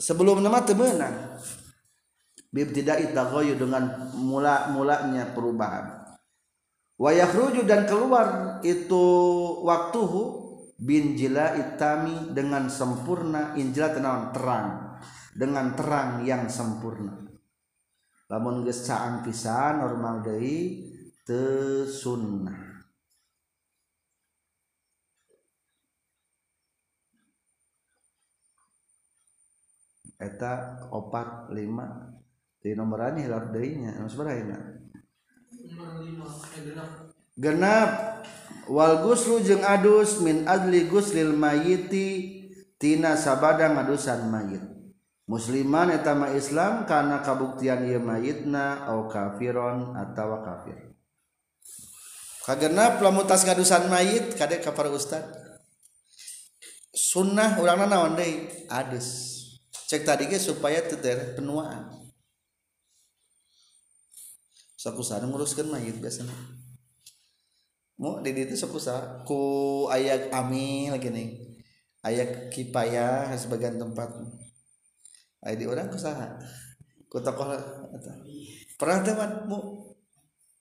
Sebelum 0.00 0.40
nama 0.40 0.64
teu 0.64 0.74
meunang 0.74 1.36
bibtidai 2.48 3.12
taghayyur 3.12 3.60
dengan 3.60 4.08
mula-mulanya 4.16 5.36
perubahan. 5.36 6.16
Wa 6.96 7.12
yakhruju 7.12 7.68
dan 7.68 7.84
keluar 7.84 8.58
itu 8.64 9.04
waktuhu 9.68 10.41
bin 10.82 11.14
jila 11.14 11.54
itami 11.54 12.34
dengan 12.34 12.66
sempurna 12.66 13.54
injila 13.54 13.94
tenawan 13.94 14.34
terang. 14.34 14.68
Dengan 15.32 15.72
terang 15.78 16.10
yang 16.26 16.50
sempurna. 16.50 17.16
Lamun 18.28 18.66
geus 18.66 18.84
caang 18.84 19.24
pisan 19.24 19.80
normal 19.80 20.20
deui 20.20 20.92
teu 21.24 21.88
sunnah. 21.88 22.84
Eta 30.20 30.84
opat 30.92 31.48
lima. 31.54 32.12
Di 32.62 32.76
nomoran 32.76 33.18
hilaf 33.18 33.50
deunya 33.50 33.98
anu 33.98 34.06
sabaraha 34.06 34.82
genap 37.36 37.90
wal 38.68 39.02
guslu 39.02 39.42
jeung 39.42 39.64
adus 39.66 40.22
min 40.22 40.46
adli 40.46 40.86
guslil 40.86 41.34
mayiti 41.34 42.42
tina 42.78 43.18
sabada 43.18 43.70
ngadusan 43.70 44.26
mayit. 44.30 44.64
Musliman 45.30 45.94
etama 45.94 46.34
Islam 46.34 46.84
karena 46.84 47.22
kabuktian 47.22 47.86
ieu 47.86 48.02
mayitna 48.02 48.84
au 48.90 49.06
kafiron 49.06 49.94
atawa 49.94 50.42
kafir. 50.42 50.92
Kagenap 52.42 52.98
lamun 52.98 53.22
tas 53.24 53.46
ngadusan 53.46 53.86
mayit 53.86 54.34
kade 54.34 54.58
ka 54.58 54.74
para 54.74 54.90
ustad? 54.90 55.22
Sunnah 56.92 57.56
urangna 57.62 57.86
naon 57.86 58.18
deui? 58.18 58.50
Adus. 58.66 59.30
Cek 59.88 60.02
tadi 60.02 60.26
ge 60.26 60.42
supaya 60.42 60.82
teu 60.84 60.98
penuaan. 61.38 61.92
Sakusana 64.76 65.30
nguruskan 65.30 65.70
mayit 65.70 66.02
biasana. 66.02 66.34
Mau 68.00 68.20
di 68.24 68.32
itu 68.32 68.56
sakusa 68.56 69.24
ku 69.26 69.40
ayak 69.92 70.32
ami 70.32 70.88
lagi 70.88 71.12
nih. 71.12 71.28
Ayak 72.02 72.50
kipaya 72.50 73.30
sebagian 73.38 73.78
tempat. 73.78 74.10
Ayat 75.42 75.58
di 75.58 75.66
orang 75.66 75.90
kusaha 75.90 76.38
ku 77.10 77.20
tokoh 77.20 77.52
pernah 78.80 79.04
teman 79.04 79.46
mu? 79.46 79.58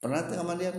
Pernah 0.02 0.28
sama 0.28 0.58
dia? 0.60 0.74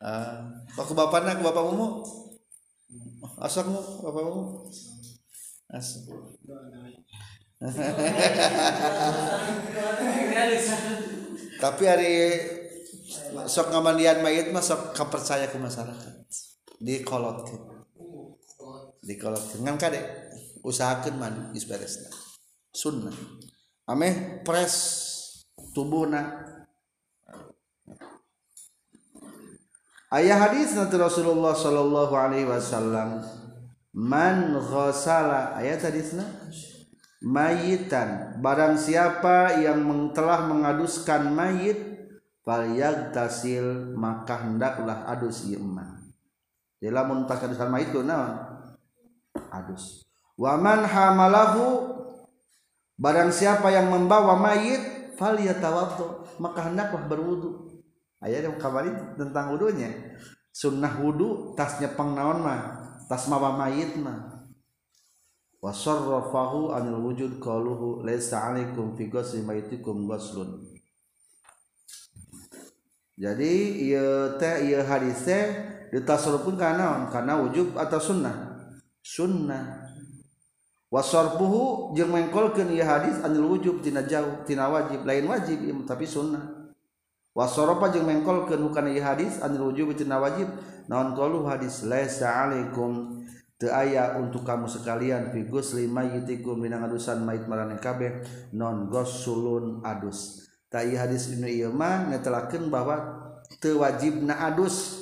Ah, 0.00 0.48
uh, 0.72 0.94
bapak 0.96 1.28
nak 1.28 1.44
bapak 1.44 1.76
mu 1.76 2.00
asakmu 3.36 3.80
bapakmu 4.00 4.68
asal 5.70 6.02
tapi 11.60 11.82
hari 11.84 12.40
sok 13.44 13.68
ngamandian 13.68 14.24
mayit 14.24 14.48
mah 14.48 14.64
sok 14.64 14.96
kepercaya 14.96 15.44
ke 15.44 15.60
masyarakat. 15.60 16.24
Di 16.80 17.04
kolot 17.04 17.44
di 19.04 19.20
kolot 19.20 19.44
ngan 19.60 19.76
kade? 19.76 20.00
Usahakan 20.64 21.52
geus 21.52 21.68
beresna. 21.68 22.08
Sunnah. 22.72 23.12
Ameh 23.84 24.40
pres 24.40 24.76
tubuhna 25.76 26.40
ayah 30.16 30.48
hadis 30.48 30.72
nanti 30.72 30.96
Rasulullah 30.96 31.52
sallallahu 31.52 32.14
alaihi 32.16 32.48
wasallam 32.48 33.20
man 33.92 34.56
ghasala 34.56 35.58
ayat 35.60 35.84
hadisna 35.84 36.24
mayitan. 37.20 38.40
Barang 38.40 38.80
siapa 38.80 39.60
yang 39.60 39.84
telah 40.16 40.48
mengaduskan 40.48 41.30
mayit 41.30 41.90
tasil 43.14 43.94
maka 43.94 44.42
hendaklah 44.42 45.06
adus 45.06 45.46
ieu 45.46 45.62
di 46.80 46.88
lamun 46.88 47.28
pas 47.28 47.38
mayit 47.68 47.92
ku 47.92 48.00
naon 48.00 48.40
adus. 49.52 50.02
Wa 50.40 50.56
man 50.56 50.88
hamalahu 50.88 51.92
barang 52.96 53.30
siapa 53.30 53.68
yang 53.68 53.92
membawa 53.92 54.34
mayit 54.40 55.14
falyatawaddo 55.20 56.40
maka 56.40 56.72
hendaklah 56.72 57.04
berwudu. 57.04 57.68
Ayat 58.20 58.48
yang 58.48 58.56
kabarin 58.56 59.16
tentang 59.16 59.52
wudunya. 59.52 60.16
Sunnah 60.50 60.98
wudu 60.98 61.52
tasnya 61.54 61.92
pengnaon 61.92 62.40
mah 62.42 62.60
tas 63.06 63.28
mawa 63.28 63.54
mayit 63.60 63.94
mah 64.00 64.29
wasarrafahu 65.60 66.72
anil 66.72 67.00
wujud 67.04 67.36
qaluhu 67.36 68.00
laisa 68.04 68.48
alaikum 68.48 68.96
fi 68.96 69.12
ghusli 69.12 69.44
maitikum 69.44 70.08
ghuslun 70.08 70.64
jadi 73.20 73.52
ieu 73.84 74.40
teh 74.40 74.64
ieu 74.64 74.80
hadis 74.80 75.28
teh 75.28 75.44
ditasarrufkeun 75.92 76.56
kana 76.56 76.78
naon 76.80 77.02
kana 77.12 77.36
wujub 77.36 77.76
atau 77.76 78.00
sunnah. 78.00 78.56
Sunnah. 79.04 79.92
Wasarfuhu 80.88 81.92
jeung 81.92 82.16
mengkolkeun 82.16 82.72
ieu 82.72 82.80
hadis 82.80 83.20
anil 83.20 83.44
wujub 83.44 83.84
tina 83.84 84.08
jauh 84.08 84.40
tina 84.48 84.72
wajib. 84.72 85.04
Lain 85.04 85.28
wajib 85.28 85.60
tapi 85.84 86.08
sunnah. 86.08 86.72
Wasarafa 87.36 87.92
jeung 87.92 88.08
mengkolkeun 88.08 88.64
hukana 88.64 88.88
ieu 88.88 89.04
hadis 89.04 89.36
anil 89.44 89.68
wujub 89.68 89.92
tina 89.92 90.16
wajib. 90.16 90.48
Naon 90.88 91.12
qalu 91.12 91.44
hadis 91.44 91.84
laisa 91.84 92.48
alaikum. 92.48 93.20
aya 93.68 94.16
untuk 94.16 94.48
kamu 94.48 94.64
sekalian 94.64 95.28
figus 95.36 95.76
5yitikum 95.76 96.56
binangadusan 96.64 97.20
mait 97.20 97.44
marane 97.44 97.76
kabeh 97.76 98.24
non 98.56 98.88
gosulun 98.88 99.84
adus 99.84 100.48
tai 100.72 100.96
hadis 100.96 101.28
Ibnu 101.36 101.44
Iyamah 101.44 102.08
netelakeun 102.08 102.72
bahwa 102.72 102.96
teu 103.60 103.84
wajibna 103.84 104.40
adus 104.48 105.00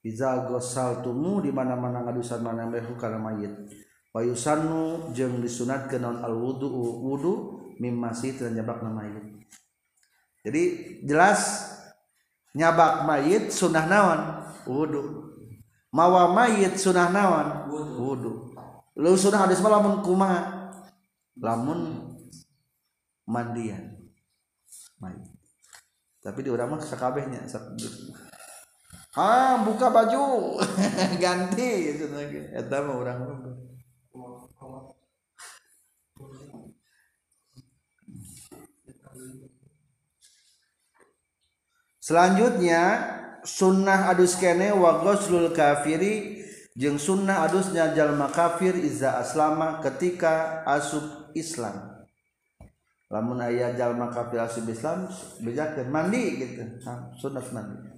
Iza 0.00 0.48
gosaltumu 0.48 1.44
di 1.44 1.52
mana-mana 1.52 2.00
ngadusan 2.00 2.40
mana 2.40 2.64
mehu 2.64 2.96
kana 2.96 3.20
mayit. 3.20 3.52
Payusannu 4.10 5.12
jeung 5.12 5.44
disunatkeun 5.44 6.00
non 6.00 6.16
al 6.24 6.40
wudu 6.40 6.72
wudu 7.04 7.32
mimasi 7.76 8.32
dan 8.32 8.56
nyabak 8.56 8.80
mayit. 8.80 9.44
Jadi 10.40 10.62
jelas 11.04 11.68
nyabak 12.56 13.04
mayit 13.04 13.52
sunah 13.52 13.84
naon 13.84 14.20
wudu 14.64 15.29
mawa 15.90 16.30
mayit 16.30 16.78
sunah 16.78 17.10
nawan 17.10 17.66
wudhu 17.70 18.50
lu 19.00 19.16
sunah 19.16 19.48
hadis 19.48 19.62
lamun 19.64 20.04
kumaha? 20.04 20.70
Lamun 21.40 22.12
mandian. 23.24 23.96
Mayit. 25.00 25.24
Tapi 26.20 26.44
di 26.44 26.52
urang 26.52 26.76
mah 26.76 26.84
sakabehnya 26.84 27.48
ah 29.16 29.64
buka 29.64 29.88
baju. 29.88 30.60
Ganti. 31.22 31.96
Eta 32.52 32.76
mah 32.84 32.96
urang 33.00 33.18
selanjutnya 42.00 42.82
sunnah 43.50 44.14
adus 44.14 44.38
kene 44.38 44.70
wa 44.70 45.02
ghuslul 45.02 45.50
kafiri 45.50 46.38
jeung 46.78 47.02
sunnah 47.02 47.50
adusnya 47.50 47.90
jalma 47.92 48.30
kafir 48.30 48.78
iza 48.78 49.18
aslama 49.18 49.82
ketika 49.82 50.62
asub 50.62 51.34
Islam. 51.34 52.06
Lamun 53.10 53.42
aya 53.42 53.74
jalma 53.74 54.14
kafir 54.14 54.38
asub 54.38 54.70
Islam 54.70 55.10
bejakeun 55.42 55.90
mandi 55.90 56.38
gitu. 56.38 56.62
Nah, 56.86 57.10
sunnah 57.18 57.42
mandi. 57.50 57.90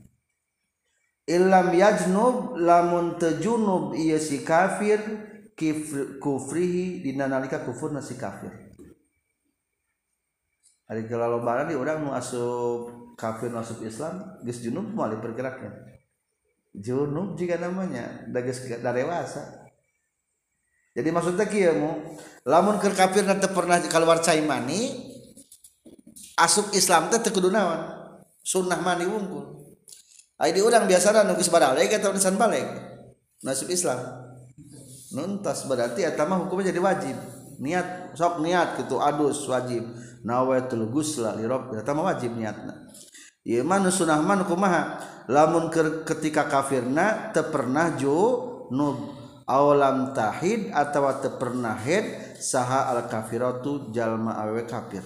Illam 1.28 1.70
yajnub 1.76 2.56
lamun 2.58 3.20
tejunub 3.20 3.94
ieu 3.94 4.18
si 4.18 4.42
kafir 4.42 4.98
kufrihi 6.18 7.04
dina 7.04 7.28
nalika 7.28 7.60
kufurna 7.62 8.02
si 8.02 8.16
kafir. 8.18 8.50
Hari 10.88 11.06
kelalobaran 11.06 11.70
di 11.70 11.78
urang 11.78 12.04
nu 12.04 12.10
asup 12.10 13.01
kafir 13.22 13.54
masuk 13.54 13.86
Islam 13.86 14.42
geus 14.42 14.58
junub 14.58 14.90
moal 14.90 15.14
pergeraknya 15.22 15.92
junub 16.72 17.36
jika 17.36 17.60
namanya 17.60 18.24
da 18.32 18.40
geus 18.40 18.64
dewasa. 18.64 19.60
Jadi 20.92 21.08
maksudnya 21.08 21.48
kiamu 21.48 22.20
lamun 22.44 22.76
ke 22.76 22.92
kafir 22.92 23.24
nanti 23.24 23.48
pernah 23.48 23.80
keluar 23.88 24.20
cai 24.20 24.44
mani 24.44 25.08
asup 26.36 26.72
Islam 26.76 27.08
teh 27.08 27.20
teu 27.20 27.32
kudu 27.32 27.48
sunnah 28.44 28.80
mani 28.80 29.08
wungkul. 29.08 29.62
Ai 30.36 30.52
di 30.52 30.60
urang 30.60 30.84
biasa 30.90 31.24
nu 31.24 31.38
geus 31.38 31.52
baralek 31.52 31.92
eta 31.92 32.12
nisan 32.12 32.36
balik 32.36 32.66
nasib 33.44 33.72
Islam. 33.72 34.00
Nuntas 35.12 35.68
berarti 35.68 36.04
eta 36.04 36.24
mah 36.24 36.44
hukumnya 36.44 36.72
jadi 36.72 36.80
wajib. 36.80 37.16
Niat 37.60 38.16
sok 38.16 38.40
niat 38.40 38.80
gitu 38.80 38.96
adus 39.00 39.44
wajib. 39.48 39.84
Nawaitul 40.24 40.88
gusla 40.92 41.36
li 41.36 41.44
rabb 41.44 41.72
eta 41.72 41.92
wajib 41.92 42.36
niatna 42.36 42.82
Iman 43.42 43.90
sunahman 43.90 44.46
kumaha? 44.46 45.02
Lamun 45.26 45.70
ketika 46.06 46.46
kafirna 46.46 47.34
te 47.34 47.42
pernah 47.42 47.94
junub 47.98 49.18
awalam 49.46 50.14
tahid 50.14 50.70
atau 50.70 51.10
te 51.18 51.30
pernah 51.38 51.74
head 51.74 52.38
saha 52.38 52.90
al 52.94 53.10
kafiratu 53.10 53.90
jalma 53.90 54.38
awe 54.38 54.62
kafir. 54.66 55.02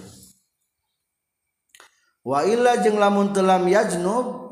Wa 2.21 2.45
illa 2.45 2.77
jeung 2.81 3.01
lamun 3.01 3.33
telam 3.33 3.65
yajnub 3.65 4.45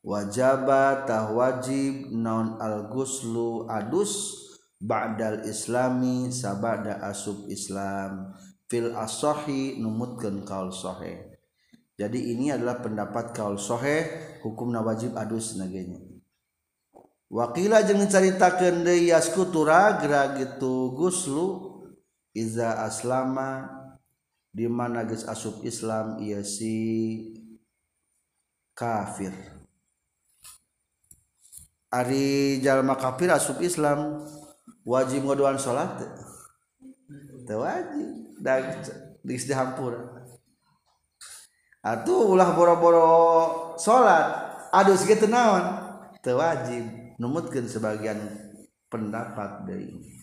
wajaba 0.00 1.04
tah 1.04 1.28
wajib 1.28 2.08
naon 2.12 2.56
al 2.56 2.88
guslu 2.88 3.68
adus 3.68 4.32
ba'dal 4.80 5.44
islami 5.44 6.32
sabada 6.32 7.04
asub 7.04 7.44
islam. 7.52 8.32
Fil 8.68 8.96
asohi 8.96 9.80
numutkeun 9.80 10.44
kaul 10.44 10.72
sahih. 10.72 11.27
Jadi 11.98 12.14
ini 12.14 12.54
adalah 12.54 12.78
pendapat 12.78 13.34
kaul 13.34 13.58
sahih 13.58 14.06
hukum 14.46 14.70
wajib 14.70 15.18
adus 15.18 15.58
nagenya. 15.58 15.98
Wakila 17.26 17.82
jeung 17.82 18.06
caritakeun 18.06 18.86
deui 18.86 19.10
yaskutura 19.10 19.98
geura 19.98 20.38
gitu 20.38 20.94
guslu 20.94 21.74
iza 22.32 22.86
aslama 22.86 23.66
di 24.54 24.70
mana 24.70 25.02
geus 25.02 25.26
asup 25.26 25.66
Islam 25.66 26.22
ieu 26.22 26.46
si 26.46 26.78
kafir. 28.78 29.34
Ari 31.90 32.62
jalma 32.62 32.94
kafir 32.94 33.34
asup 33.34 33.58
Islam 33.58 34.22
wajib 34.86 35.26
ngaduan 35.26 35.58
salat 35.58 35.98
teu 37.42 37.58
wajib 37.58 38.38
Atuh 41.78 42.34
ulah 42.34 42.58
boro-boro 42.58 43.10
salat 43.78 44.26
adus 44.74 45.06
gitu 45.06 45.30
naon? 45.30 45.62
Teu 46.18 46.42
wajib 46.42 46.82
numutkan 47.22 47.70
sebagian 47.70 48.18
pendapat 48.90 49.62
dari 49.62 49.86
ini 49.86 50.17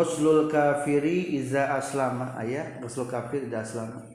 ghuslul 0.00 0.48
kafiri 0.48 1.36
iza 1.36 1.76
aslama. 1.76 2.32
Aya 2.40 2.80
ghusl 2.80 3.04
kafir 3.04 3.44
iza 3.44 3.60
aslama. 3.60 4.08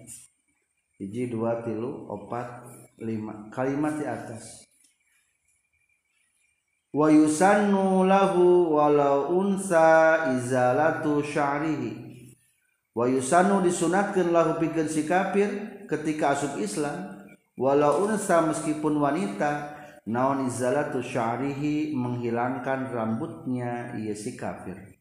Hiji 0.98 1.30
dua 1.30 1.62
tilu 1.62 2.10
opat 2.10 2.65
lima. 2.98 3.54
Kalimat 3.54 4.02
di 4.02 4.10
atas. 4.10 4.65
Wa 6.89 7.13
yusannu 7.13 8.10
lahu 8.10 8.74
walau 8.74 9.38
unsa 9.38 10.34
izalatu 10.34 11.21
sya'rihi. 11.21 11.93
Wa 12.98 13.06
yusannu 13.06 13.62
disunatkeun 13.62 14.34
lahu 14.34 14.58
pikeun 14.58 14.89
si 14.89 15.06
kafir 15.06 15.86
ketika 15.86 16.34
asup 16.34 16.58
Islam. 16.58 17.30
Walau 17.60 18.10
unsa 18.10 18.41
meskipun 18.41 18.98
wanita 18.98 19.78
naon 20.08 20.48
izalatu 20.50 21.04
sya'rihi 21.04 21.93
menghilangkan 21.93 22.89
rambutnya 22.89 23.93
ia 24.00 24.15
si 24.15 24.34
kafir 24.39 24.95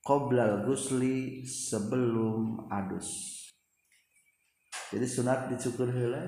qoblal 0.00 0.64
gusli 0.64 1.44
sebelum 1.44 2.68
adus. 2.72 3.40
Jadi 4.90 5.06
sunat 5.06 5.52
dicukur 5.52 5.86
heula. 5.86 6.24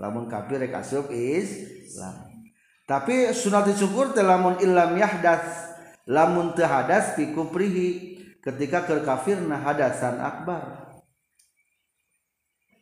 Lamun 0.00 0.30
kafir 0.30 0.62
rek 0.62 0.72
asup 0.72 1.12
Islam. 1.12 2.32
Tapi 2.88 3.30
sunat 3.36 3.68
dicukur 3.68 4.16
teh 4.16 4.24
lamun 4.24 4.56
illam 4.64 4.96
yahdas 4.96 5.76
lamun 6.08 6.56
teu 6.56 6.64
hadas 6.64 7.14
fi 7.14 7.30
ketika 8.40 8.88
ke 8.88 9.04
kafirna 9.04 9.60
hadasan 9.60 10.16
akbar. 10.18 10.96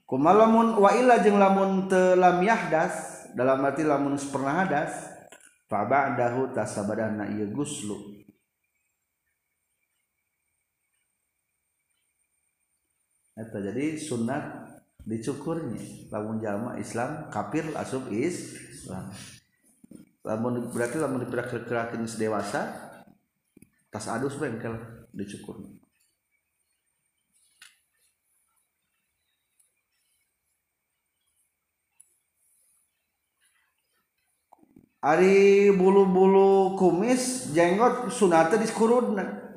Kumalamun 0.09 0.79
wa 0.81 0.89
illa 0.97 1.21
jeung 1.21 1.37
lamun 1.37 1.91
teu 1.91 2.17
lam 2.17 2.41
yahdas 2.41 3.27
dalam 3.37 3.61
arti 3.67 3.85
lamun 3.85 4.17
pernah 4.17 4.65
hadas 4.65 4.95
fa 5.69 5.85
ba'dahu 5.85 6.57
tasabadana 6.57 7.29
ieu 7.29 7.53
guslu 7.53 8.18
eta 13.39 13.63
jadi 13.63 13.95
sunat 13.95 14.43
dicukurnya. 15.07 16.11
Lamun 16.11 16.43
jalma 16.43 16.75
Islam 16.77 17.31
kafir 17.31 17.71
asup 17.79 18.11
Islam. 18.11 19.15
Lamun 20.27 20.75
berarti 20.75 20.99
lamun 20.99 21.23
diperak-perakin 21.23 22.05
dewasa 22.19 22.75
tas 23.89 24.11
adus 24.11 24.35
bengkel 24.37 24.75
dicukurnya. 25.15 25.79
Ari 34.99 35.71
bulu-bulu 35.79 36.75
kumis 36.75 37.55
jenggot 37.55 38.11
sunata 38.11 38.59
diskurudna 38.59 39.48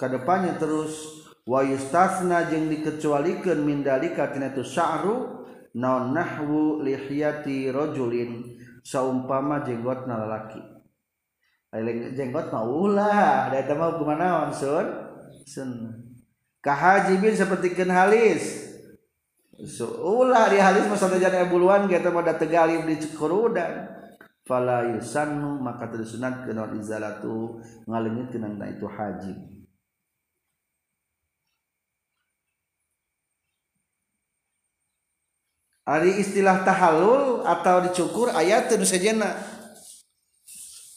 kedepannya 0.00 0.56
terus 0.56 1.28
wayustasna 1.44 2.48
jeng 2.48 2.72
dikecualikan 2.72 3.60
mindalika 3.60 4.32
tina 4.32 4.48
itu 4.48 4.64
sya'ru 4.64 5.44
naon 5.76 6.16
nahwu 6.16 6.80
lihiyati 6.80 7.68
rojulin 7.68 8.56
saumpama 8.80 9.60
jenggot 9.60 10.08
nalalaki 10.08 10.64
Lain 11.70 12.18
jenggot 12.18 12.50
mah 12.50 12.66
ulah 12.66 13.46
da 13.46 13.62
eta 13.62 13.78
mah 13.78 13.94
hukuman 13.94 14.18
naon 14.18 14.50
sun? 14.50 14.86
Sun. 15.46 15.70
Kahajibin 16.58 17.38
seperti 17.38 17.78
ken 17.78 17.94
halis. 17.94 18.74
So, 19.62 19.86
ulah 20.02 20.50
di 20.50 20.58
halis 20.58 20.90
mah 20.90 20.98
sanajan 20.98 21.46
ebuluan 21.46 21.86
kita 21.86 22.10
mah 22.10 22.26
da 22.26 22.34
tegalib 22.34 22.90
di 22.90 22.98
kurudan 23.14 23.86
fala 24.42 24.82
yusannu 24.98 25.62
maka 25.62 25.86
tersunat 25.94 26.42
kenon 26.42 26.74
izalatu 26.74 27.62
ngalengit 27.86 28.34
kenang 28.34 28.58
itu 28.66 28.90
hajib 28.90 29.59
Ari 35.88 36.20
istilah 36.20 36.62
tahallul 36.62 37.42
atau 37.42 37.82
dicukur 37.82 38.30
ayat 38.30 38.68
itu 38.70 38.84
sajana 38.84 39.32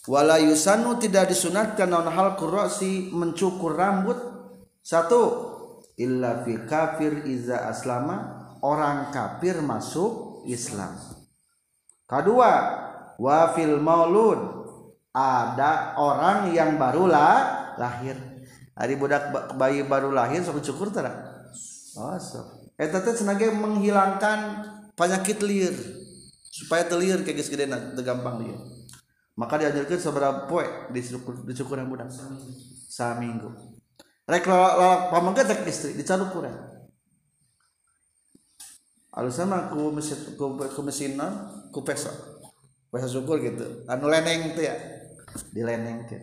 wala 0.05 0.35
yusannu 0.43 0.99
tidak 0.99 1.31
disunatkan 1.31 1.87
non 1.87 2.05
hal 2.11 2.35
kurasi 2.35 3.07
mencukur 3.15 3.79
rambut 3.79 4.19
satu 4.83 5.21
illa 5.95 6.43
fi 6.43 6.59
kafir 6.67 7.23
iza 7.23 7.71
aslama 7.71 8.43
orang 8.59 9.11
kafir 9.15 9.63
masuk 9.63 10.43
Islam. 10.47 10.99
Kedua, 12.03 12.51
wafil 13.15 13.79
maulud 13.79 14.67
ada 15.13 15.95
orang 15.95 16.51
yang 16.51 16.75
baru 16.75 17.07
lah, 17.07 17.35
lahir. 17.79 18.17
Hari 18.73 18.93
budak 18.97 19.29
bayi 19.55 19.85
baru 19.85 20.09
lahir 20.09 20.41
sok 20.41 20.59
cukur 20.65 20.89
tara. 20.89 21.13
Oh, 21.93 22.17
sok. 22.17 22.73
Eta 22.73 23.05
teh 23.05 23.13
menghilangkan 23.53 24.65
penyakit 24.97 25.39
liar. 25.45 25.75
Supaya 26.53 26.85
telir 26.85 27.21
kayak 27.25 27.49
gede 27.49 27.65
gampang 28.05 28.45
dia. 28.45 28.57
Maka 29.33 29.57
diajarkan 29.57 29.97
seberapa 29.97 30.39
poe 30.45 30.93
dicukur 30.93 31.41
dicukur 31.45 31.81
yang 31.81 31.89
budak. 31.89 32.13
Saminggu. 32.93 33.49
rek 34.23 34.47
lalak 34.47 35.11
pamangga 35.11 35.43
tek 35.43 35.67
istri 35.67 35.97
dicaru 35.99 36.31
kurang. 36.31 36.55
Alusna 39.13 39.45
mah 39.45 39.61
ku 39.69 39.91
mesin 39.91 40.17
ku, 40.39 40.57
ku 40.57 40.81
mesin 40.81 41.19
non 41.19 41.33
ku 41.69 41.83
peso 41.83 42.09
peso 42.87 43.07
syukur 43.19 43.43
gitu. 43.43 43.83
Anu 43.85 44.07
leneng 44.07 44.55
tuh 44.55 44.63
ya. 44.63 44.77
Di 45.51 45.61
leneng 45.65 46.07
ke 46.07 46.17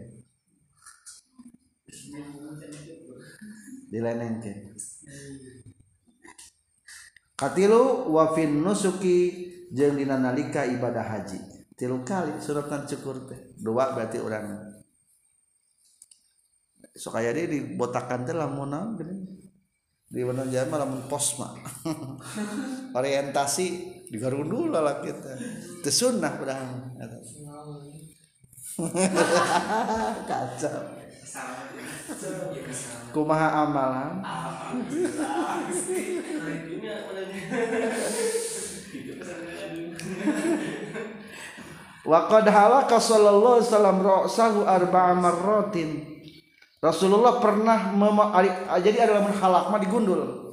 di 3.91 3.99
leneng 3.99 4.39
ke 4.39 4.53
katilu 7.41 8.13
wa 8.13 8.37
fin 8.37 8.61
nusuki 8.61 9.49
jeung 9.73 9.97
dina 9.97 10.21
nalika 10.21 10.69
ibadah 10.69 11.09
haji. 11.09 11.41
Tilu 11.73 12.05
kali 12.05 12.37
suratan 12.37 12.85
cukur 12.85 13.25
teh. 13.25 13.57
Dua 13.57 13.97
berarti 13.97 14.21
orang 14.21 14.77
sok 16.93 17.17
aya 17.17 17.33
dia 17.33 17.49
dibotakan 17.49 18.29
teh 18.29 18.37
lamun 18.37 18.69
naon 18.69 19.01
di 20.11 20.27
mana 20.27 20.43
jama 20.51 20.75
lamun 20.75 21.07
pos 21.07 21.39
mah 21.39 21.55
orientasi 22.99 23.67
di 24.11 24.19
garundul 24.19 24.75
lah 24.75 24.99
kita 25.01 25.39
teu 25.81 25.93
sunnah 25.95 26.35
urang. 26.37 26.93
Kacau 30.29 31.00
kumaha 33.15 33.49
amalan 33.67 34.23
Waqad 42.01 42.49
halaka 42.49 42.99
sallallahu 42.99 43.63
alaihi 43.63 43.71
wasallam 43.71 43.99
ra'sahu 44.03 44.59
arba'a 44.67 45.15
marratin. 45.15 46.19
Rasulullah 46.81 47.39
pernah 47.39 47.93
mema, 47.93 48.35
jadi 48.83 49.05
ada 49.05 49.21
lamun 49.21 49.37
halak 49.37 49.71
mah 49.71 49.79
digundul. 49.79 50.51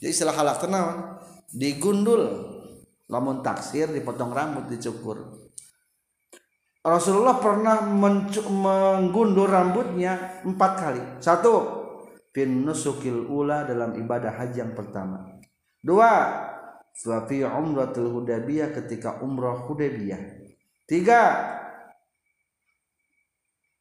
Jadi 0.00 0.10
istilah 0.10 0.34
halak 0.34 0.64
tenang 0.64 1.20
digundul. 1.52 2.50
Lamun 3.06 3.44
taksir 3.44 3.92
dipotong 3.94 4.32
rambut 4.32 4.66
dicukur. 4.66 5.39
Rasulullah 6.80 7.36
pernah 7.36 7.84
menggundul 7.84 9.44
rambutnya 9.44 10.40
empat 10.48 10.72
kali. 10.80 11.02
Satu, 11.20 11.54
fin 12.32 12.64
nusukil 12.64 13.28
ula 13.28 13.68
dalam 13.68 13.96
ibadah 14.00 14.32
haji 14.32 14.64
yang 14.64 14.72
pertama. 14.72 15.40
Dua, 15.80 16.12
fi 17.28 17.44
umratul 17.44 18.08
hudabiyah 18.16 18.72
ketika 18.72 19.20
umrah 19.20 19.68
hudabiyah. 19.68 20.40
Tiga, 20.88 21.22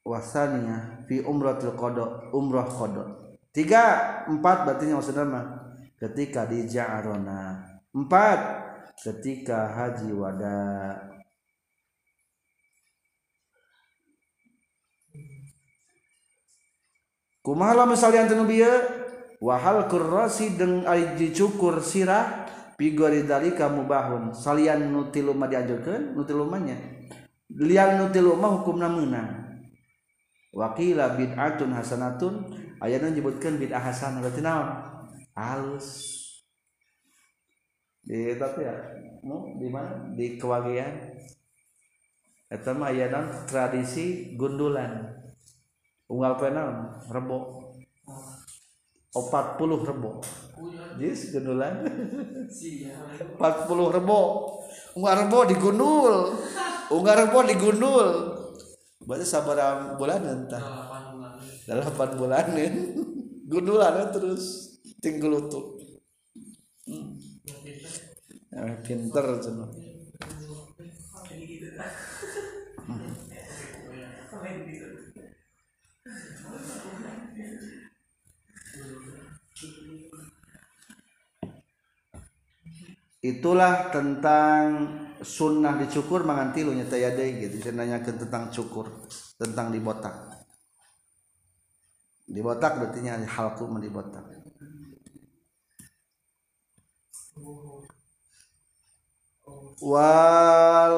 wasania 0.09 1.05
fi 1.05 1.21
umratul 1.21 1.77
qada 1.77 2.33
umrah 2.33 2.65
qada 2.65 3.05
tiga 3.53 3.85
empat 4.25 4.65
berarti 4.65 4.89
maksudnya 4.89 5.25
mah 5.29 5.45
ketika 6.01 6.49
di 6.49 6.65
ja'arona 6.65 7.61
empat 7.93 8.39
ketika 8.97 9.69
haji 9.69 10.09
wada 10.17 10.57
kumahala 17.49 17.89
misalnya 17.89 18.29
anu 18.29 18.45
wahal 19.41 19.89
kurrasi 19.89 20.53
deng 20.53 20.85
aji 20.85 21.33
cukur 21.33 21.81
sirah 21.81 22.45
pigori 22.77 23.25
dari 23.25 23.57
kamu 23.57 23.89
bahun 23.89 24.37
salian 24.37 24.93
nuti 24.93 25.25
luma 25.25 25.49
dianjurkan 25.49 26.13
nuti 26.13 26.37
lian 27.57 27.97
nuti 27.97 28.21
luma 28.21 28.53
hukum 28.53 28.77
menang 28.77 29.49
wakila 30.53 31.17
bid'atun 31.17 31.73
hasanatun 31.73 32.33
ayatnya 32.77 33.09
menyebutkan 33.17 33.57
bid'ah 33.57 33.81
hasanah 33.81 34.21
berarti 34.21 34.41
naon? 34.45 34.69
Halus 35.33 35.89
di 38.05 38.33
tapi 38.37 38.65
ya 38.65 38.75
no, 39.21 39.53
di 39.57 39.67
mana? 39.69 40.13
Di 40.13 40.37
kewagian 40.37 41.17
itu 42.49 42.71
mah 42.73 42.89
tradisi 43.45 44.33
gundulan. 44.33 45.18
Unggal 46.09 46.33
penal 46.41 46.99
rebo. 47.07 47.69
Opat 49.13 49.61
puluh 49.61 49.85
rebo. 49.85 50.19
Jis 50.97 51.31
empat 53.37 53.69
puluh 53.69 53.93
rebo. 53.93 54.19
Unggal 54.97 55.25
rebo 55.25 55.45
digundul 55.45 56.33
unggal 56.89 57.15
rebo 57.29 57.45
digundul 57.45 58.09
berarti 59.05 59.23
sabar 59.23 59.95
bulan 59.95 60.25
entah 60.25 60.63
delapan 61.69 62.09
bulan. 62.17 62.45
Gundulan 63.47 64.09
terus. 64.09 64.67
Tinggal 64.99 65.47
tuh 65.47 65.79
hmm. 66.91 67.15
ya, 68.51 68.67
pinter 68.83 69.23
cuma 69.39 69.71
itulah 83.19 83.91
tentang 83.91 84.87
sunnah 85.19 85.75
dicukur 85.75 86.23
mangan 86.23 86.55
tilu 86.55 86.71
nyata 86.71 86.95
ya 86.95 87.11
deh 87.11 87.29
gitu. 87.43 87.59
Saya 87.59 87.99
tentang 87.99 88.47
cukur 88.47 88.87
tentang 89.35 89.75
dibotak. 89.75 90.15
Dibotak 92.29 92.79
berarti 92.79 93.03
nya 93.03 93.19
halku 93.19 93.67
dibotak 93.81 94.39
wal 99.79 100.95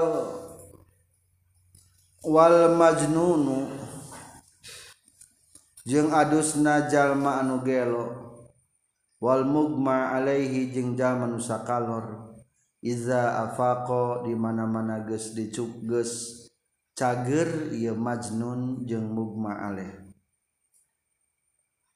wal 2.26 2.60
majnunu 2.78 3.70
jeung 5.86 6.14
adusna 6.14 6.88
jalma 6.92 7.42
anu 7.42 7.62
gelo 7.66 8.06
wal 9.22 9.46
mugma 9.46 10.16
alaihi 10.18 10.74
jeung 10.74 10.98
jalma 10.98 11.26
nu 11.30 11.38
sakalor. 11.38 12.32
Iza 12.82 13.38
afaqo 13.46 14.26
di 14.26 14.34
mana-mana 14.34 15.06
geus 15.06 15.38
dicukgeus 15.38 16.42
cager 16.98 17.70
ieu 17.78 17.94
majnun 17.94 18.90
jeung 18.90 19.06
mugma 19.14 19.54
alaih 19.70 20.02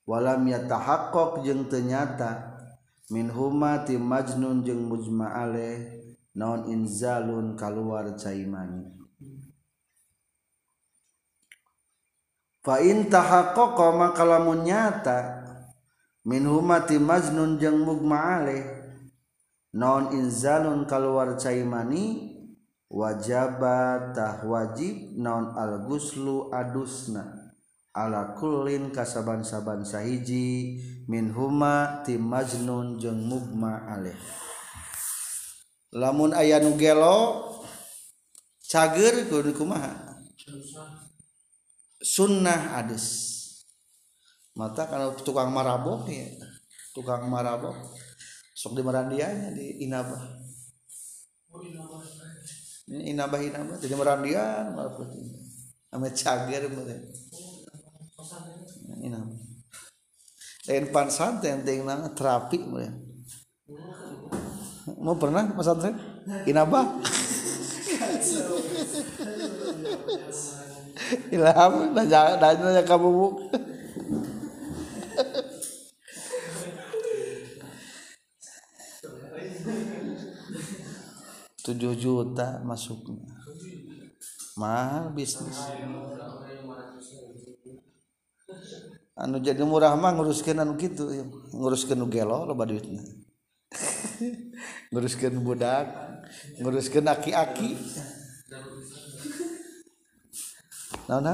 walam 0.05 0.45
yatahaqqaq 0.45 1.41
jeung 1.41 1.65
teu 1.65 1.81
nyata 1.81 2.61
min 3.09 3.33
huma 3.33 3.81
ti 3.81 3.97
majnun 3.97 4.61
jeung 4.61 4.85
mujma 4.85 5.33
alaih 5.33 6.05
naon 6.37 6.69
inzalun 6.69 7.57
kaluar 7.57 8.13
caimani 8.13 8.85
faintahaqaqa 12.65 13.87
maka 13.93 14.25
lamun 14.25 14.65
nyata 14.65 15.45
min 16.25 16.49
humati 16.49 16.97
majnun 16.97 17.61
jeung 17.61 17.85
mugma 17.85 18.41
aleh. 18.41 18.65
Non 19.75 20.09
inzalun 20.15 20.89
kaluar 20.89 21.37
cai 21.37 21.61
mani? 21.61 22.33
Wajaba 22.89 24.13
tah 24.15 24.41
wajib 24.47 25.19
non 25.19 25.53
al 25.53 25.85
guslu 25.85 26.49
adusna. 26.49 27.53
Ala 27.95 28.35
kullin 28.39 28.91
kasaban-saban 28.91 29.83
sahiji 29.87 30.79
min 31.07 31.31
huma 31.31 32.03
tim 32.03 32.23
majnun 32.23 32.97
jeung 32.97 33.19
mugma 33.19 33.85
aleh. 33.87 34.15
Lamun 35.95 36.35
aya 36.35 36.59
nu 36.59 36.75
gelo 36.75 37.51
cager 38.67 39.27
kumaha? 39.31 40.17
sunnah 42.05 42.77
adus. 42.77 43.33
Mata 44.53 44.85
kalau 44.85 45.17
tukang 45.17 45.49
marabok 45.49 46.05
ya 46.07 46.29
tukang 46.93 47.27
marabok 47.27 47.75
sok 48.55 48.77
di 48.77 48.83
merandianya 48.85 49.51
di 49.51 49.83
inabah. 49.83 50.21
Ini 52.85 53.17
inabah 53.17 53.39
inabah 53.41 53.75
jadi 53.81 53.95
merandian 53.97 54.77
malah 54.77 54.93
putih. 54.93 55.33
Sama 55.89 56.07
cager 56.13 56.69
inabah. 59.01 59.45
Lain 60.65 60.89
pansan 60.89 61.37
yang 61.45 61.61
tinggal 61.61 62.09
terapi 62.17 62.57
mau 64.97 65.17
pernah 65.17 65.45
mas 65.53 65.69
Andre 65.69 65.93
inabah? 66.49 67.01
Ilham 71.35 71.73
nanya 71.95 72.39
nanya 72.39 72.83
ka 72.83 72.95
bubuk. 72.95 73.51
tujuh 81.65 81.97
juta 81.97 82.61
masuknya. 82.61 83.25
Mahal 84.53 85.09
bisnis. 85.17 85.57
Anu 89.15 89.39
jadi 89.39 89.63
murah 89.63 89.95
mah 89.95 90.11
nguruskan 90.11 90.59
anu 90.59 90.75
gitu 90.75 91.07
nguruskan 91.55 91.95
nu 91.95 92.11
gelo 92.11 92.43
loba 92.43 92.67
duitnya 92.67 92.99
nguruskeun 94.95 95.43
budak 95.43 95.91
nguruskeun 96.63 97.03
aki-aki 97.03 97.75
naon 101.11 101.27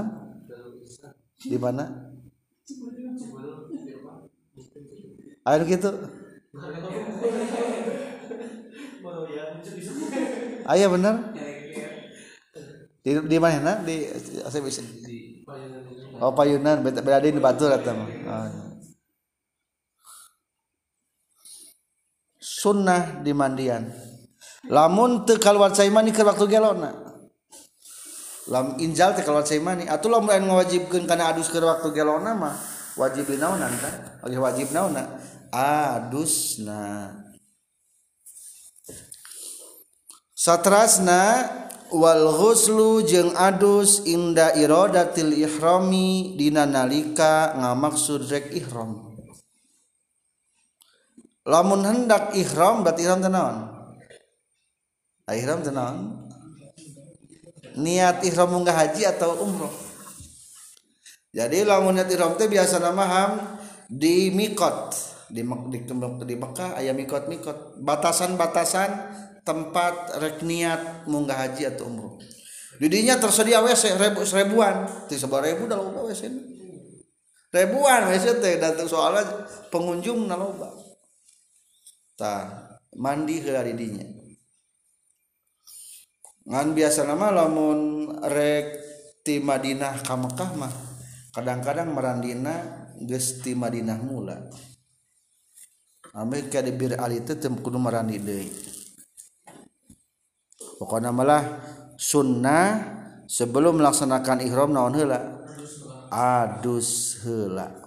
di 1.45 1.57
mana 1.61 1.85
ayo 5.45 5.61
gitu 5.69 5.89
ayo 10.65 10.85
bener 10.97 11.15
di 13.05 13.11
di 13.29 13.37
mana 13.37 13.85
di 13.85 14.09
saya 14.25 14.61
bisa 14.65 14.81
oh 16.17 16.33
payunan 16.33 16.81
berada 16.81 17.29
di 17.29 17.37
batu 17.37 17.69
atau 17.69 17.93
oh, 17.93 18.60
sunnah 22.61 23.25
di 23.25 23.33
mandian. 23.33 23.89
Lamun 24.69 25.25
teu 25.25 25.41
kaluar 25.41 25.73
cai 25.73 25.89
mani 25.89 26.13
ke 26.13 26.21
waktu 26.21 26.45
gelona 26.45 26.93
lam 28.49 28.77
injal 28.77 29.17
teu 29.17 29.25
kaluar 29.25 29.41
cai 29.41 29.57
mani 29.57 29.89
atuh 29.89 30.09
lamun 30.09 30.29
aya 30.29 30.41
ngawajibkeun 30.41 31.09
kana 31.09 31.33
adus 31.33 31.49
ke 31.49 31.57
waktu 31.57 31.89
gelona 31.93 32.37
mah 32.37 32.55
wajib 32.99 33.29
naonan 33.37 33.71
kan 33.79 34.21
oge 34.25 34.37
wajib 34.37 34.69
naonna 34.75 35.07
adusna 35.53 37.15
satrasna 40.35 41.47
wal 41.91 42.25
ghuslu 42.35 43.03
jeung 43.07 43.35
adus 43.35 44.03
inda 44.07 44.55
iradatil 44.55 45.35
ihrami 45.35 46.35
dina 46.39 46.67
nalika 46.67 47.55
ngamaksud 47.55 48.27
rek 48.27 48.51
ihram 48.55 49.10
lamun 51.47 51.81
hendak 51.85 52.33
ihram 52.37 52.85
berarti 52.85 53.01
ihram 53.05 53.21
tenawan? 53.21 53.57
Ah, 55.25 55.35
ihram 55.37 55.61
tenawan. 55.61 56.27
Niat 57.77 58.27
ihram 58.27 58.51
munggah 58.51 58.75
haji 58.75 59.07
atau 59.07 59.41
umroh? 59.41 59.71
Jadi 61.31 61.63
lamun 61.63 61.95
niat 61.95 62.11
ihram 62.11 62.35
teh 62.35 62.51
biasa 62.51 62.83
nama 62.83 63.03
ham 63.07 63.31
di 63.87 64.29
mikot. 64.33 65.09
Di 65.31 65.47
di, 65.47 65.79
di 66.27 66.35
Mekah 66.35 66.75
ayam 66.75 66.99
mikot 66.99 67.31
mikot. 67.31 67.79
Batasan-batasan 67.79 68.89
tempat 69.47 70.19
rek 70.19 70.43
niat 70.43 71.07
munggah 71.07 71.47
haji 71.47 71.71
atau 71.71 71.87
umroh. 71.87 72.19
Didinya 72.81 73.13
tersedia 73.15 73.61
WC 73.61 73.93
ribu, 73.95 74.25
seribuan. 74.25 74.89
Tiga 75.05 75.39
ribu 75.39 75.69
dalam 75.69 75.93
WC 75.95 76.51
ribuan 77.51 78.07
WC 78.07 78.39
teh 78.39 78.55
datang 78.57 78.87
soalnya 78.87 79.27
pengunjung 79.69 80.23
naloba 80.23 80.71
mandi 82.97 83.41
harinya 83.41 84.05
ngan 86.41 86.67
biasa 86.73 87.05
nama 87.05 87.31
lamun 87.31 88.09
rekti 88.25 89.39
Madinah 89.39 90.01
kamekah 90.01 90.51
mah 90.57 90.73
kadang-kadang 91.31 91.93
merandina 91.95 92.85
gesti 92.99 93.55
Madinah 93.55 93.99
mula. 94.03 94.37
Amerika 96.11 96.59
di 96.59 96.75
bir 96.75 96.99
ali 96.99 97.23
itu 97.23 97.39
kudu 97.39 97.79
merandi 97.79 98.19
deui. 98.19 98.51
Pokoknya 100.75 101.15
malah 101.15 101.43
sunnah 101.95 102.83
sebelum 103.31 103.79
melaksanakan 103.79 104.43
ihram 104.43 104.75
naon 104.75 104.97
heula? 104.97 105.39
Adus 106.11 107.23
heula 107.23 107.80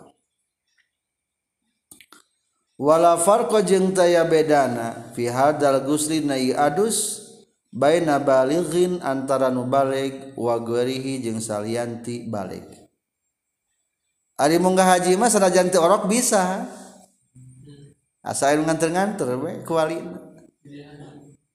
wala 2.78 3.18
farqa 3.18 3.62
jeung 3.62 3.94
taya 3.94 4.26
bedana 4.26 5.14
fi 5.14 5.30
hadzal 5.30 5.82
gusli 5.86 6.22
na 6.22 6.38
adus 6.38 7.22
baina 7.70 8.18
balighin 8.22 9.02
antara 9.02 9.50
nu 9.50 9.66
balig 9.66 10.34
wa 10.34 10.58
ghairihi 10.58 11.22
jeung 11.22 11.38
salianti 11.38 12.26
balig 12.26 12.66
ari 14.34 14.58
munggah 14.58 14.98
haji 14.98 15.14
mah 15.14 15.30
sanajan 15.30 15.70
teu 15.70 15.82
orok 15.82 16.10
bisa. 16.10 16.66
Asal 18.24 18.64
nganter-nganter 18.64 19.36
we 19.36 19.60
kualina. 19.68 20.16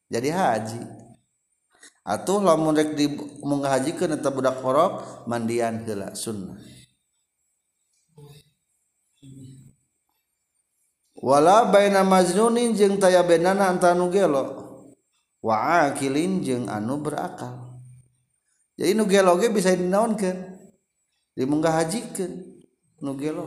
Jadi 0.06 0.30
haji. 0.30 0.82
Atuh 2.06 2.42
lamun 2.46 2.78
rek 2.78 2.94
di 2.94 3.10
munggah 3.42 3.74
haji 3.74 3.98
eta 3.98 4.30
budak 4.30 4.62
orok 4.62 5.26
mandian 5.26 5.82
heula 5.82 6.14
sunnah. 6.14 6.62
Wala 11.20 11.68
baina 11.68 12.08
majnunin 12.08 12.72
jeung 12.76 12.96
taya 12.96 13.22
benana 13.28 13.68
antara 13.68 13.96
nu 13.96 14.08
gelo. 14.08 14.68
Wa 15.44 15.88
akilin 15.88 16.44
jeung 16.44 16.68
anu 16.68 17.00
berakal. 17.00 17.70
Jadi 18.80 18.96
nu 18.96 19.04
gelo 19.08 19.36
ge 19.36 19.52
bisa 19.52 19.76
dinaonkeun 19.76 20.60
dimunggah 21.36 21.84
hajikeun 21.84 22.32
nu 23.00 23.12
gelo 23.16 23.44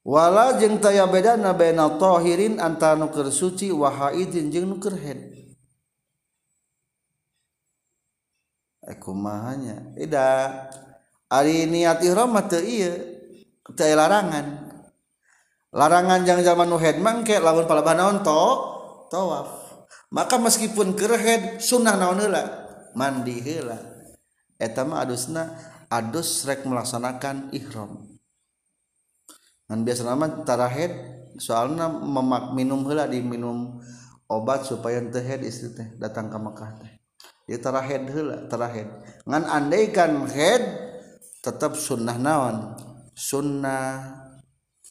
wala 0.00 0.56
jeung 0.56 0.80
taya 0.80 1.04
bedana 1.04 1.52
baina 1.52 1.88
tahirin 2.00 2.56
antara 2.56 2.96
nu 2.96 3.12
keur 3.12 3.28
suci 3.28 3.68
wa 3.68 3.92
haidin 3.92 4.48
jeung 4.48 4.68
nu 4.68 4.80
keur 4.80 4.96
haid 4.96 5.20
ida 10.00 10.28
hari 11.30 11.70
niat 11.70 12.02
ihram 12.02 12.34
mah 12.34 12.50
teu 12.50 12.60
ieu 12.60 12.92
teu 13.78 13.94
larangan. 13.94 14.66
Larangan 15.70 16.26
jangan 16.26 16.42
zaman 16.42 16.66
nu 16.66 16.82
head 16.82 16.98
mangke 16.98 17.38
lamun 17.38 17.70
palaban 17.70 18.02
naon 18.02 18.26
to 18.26 18.42
tawaf. 19.06 19.48
Maka 20.10 20.42
meskipun 20.42 20.98
keur 20.98 21.14
head 21.14 21.62
sunnah 21.62 21.94
naon 21.94 22.18
heula? 22.18 22.42
Mandi 22.98 23.38
heula. 23.38 23.78
Eta 24.58 24.82
mah 24.82 25.06
adusna 25.06 25.54
adus 25.86 26.42
rek 26.42 26.66
melaksanakan 26.66 27.54
ihram. 27.54 28.10
Ngan 29.70 29.80
biasa 29.86 30.02
nama 30.02 30.26
tara 30.42 30.66
head 30.66 30.90
soalna 31.38 31.86
memak 31.86 32.50
minum 32.58 32.82
heula 32.90 33.06
di 33.06 33.22
minum 33.22 33.78
obat 34.26 34.66
supaya 34.66 34.98
teu 35.06 35.22
head 35.22 35.46
istri 35.46 35.70
teh 35.70 35.86
datang 36.02 36.26
ke 36.26 36.38
Mekah 36.42 36.70
teh. 36.82 36.92
Ieu 37.46 37.62
tara 37.62 37.78
head 37.78 38.10
heula 38.10 38.50
tara 38.50 38.66
head. 38.66 38.90
Ngan 39.22 39.46
andaikan 39.46 40.26
head 40.26 40.89
tetap 41.40 41.76
sunnah 41.76 42.16
naon? 42.20 42.76
Sunnah 43.16 44.00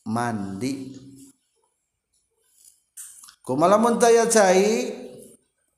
mandi. 0.05 0.97
Kumalamun 3.41 3.97
taya 3.97 4.29
cai 4.29 4.93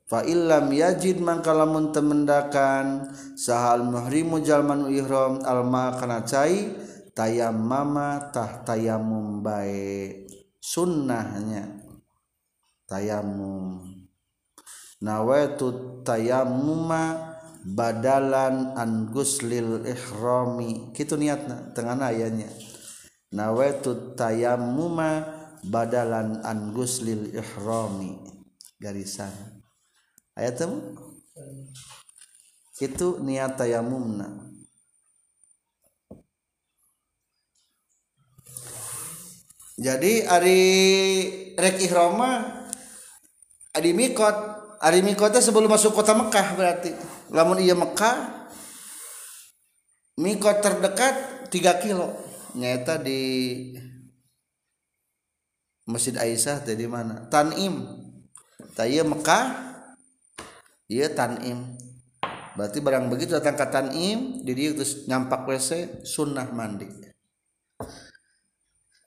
fa 0.03 0.27
illam 0.27 0.75
yajid 0.75 1.23
mangka 1.23 1.55
lamun 1.55 1.95
temendakan 1.95 3.15
sahal 3.39 3.87
muhrimu 3.87 4.43
jalman 4.43 4.91
ihram 4.91 5.39
alma 5.47 5.95
kana 5.95 6.27
cai 6.27 6.75
tayammama 7.15 8.31
tah 8.35 8.63
tayamum 8.67 9.39
bae. 9.39 10.27
Sunnahnya 10.61 11.63
tayamum 12.91 13.87
nawaitu 15.01 16.03
tayammuma 16.03 17.30
badalan 17.63 18.73
an 18.77 19.09
guslil 19.13 19.85
ihrami. 19.85 20.93
Kitu 20.93 21.15
niatna 21.15 21.73
tengah 21.73 21.97
ayatnya 21.97 22.49
nawaitu 23.31 24.17
tayammuma 24.17 25.25
badalan 25.65 26.41
an 26.41 26.73
guslil 26.73 27.29
ihrami. 27.31 28.17
Garisan. 28.81 29.31
Ayat 30.33 30.57
itu 30.57 30.67
itu 32.81 33.07
niat 33.21 33.61
tayamumna 33.61 34.41
jadi 39.77 40.25
ari 40.25 40.61
rek 41.53 41.77
ihrama 41.81 42.61
adi 43.75 43.91
mikot. 43.95 44.61
Ari 44.81 45.05
mikotnya 45.05 45.37
sebelum 45.45 45.69
masuk 45.69 45.93
kota 45.93 46.17
Mekah 46.17 46.57
berarti. 46.57 46.89
Lamun 47.31 47.63
iya 47.63 47.71
Mekah 47.73 48.51
mikot 50.19 50.59
terdekat 50.59 51.47
3 51.47 51.83
kilo. 51.83 52.11
Nyata 52.51 52.99
di 52.99 53.19
Masjid 55.87 56.11
Aisyah 56.19 56.59
tadi 56.61 56.83
mana? 56.85 57.25
Tanim. 57.31 57.87
Taya 58.75 59.03
Mekah, 59.03 59.51
iya 60.87 61.11
Tanim. 61.11 61.75
Berarti 62.55 62.83
barang 62.83 63.07
begitu 63.07 63.35
datang 63.35 63.55
ke 63.55 63.67
Tanim, 63.67 64.43
di 64.43 64.51
dia 64.51 64.71
terus 64.75 65.07
nyampak 65.07 65.47
WC 65.47 66.03
sunnah 66.03 66.47
mandi. 66.51 66.87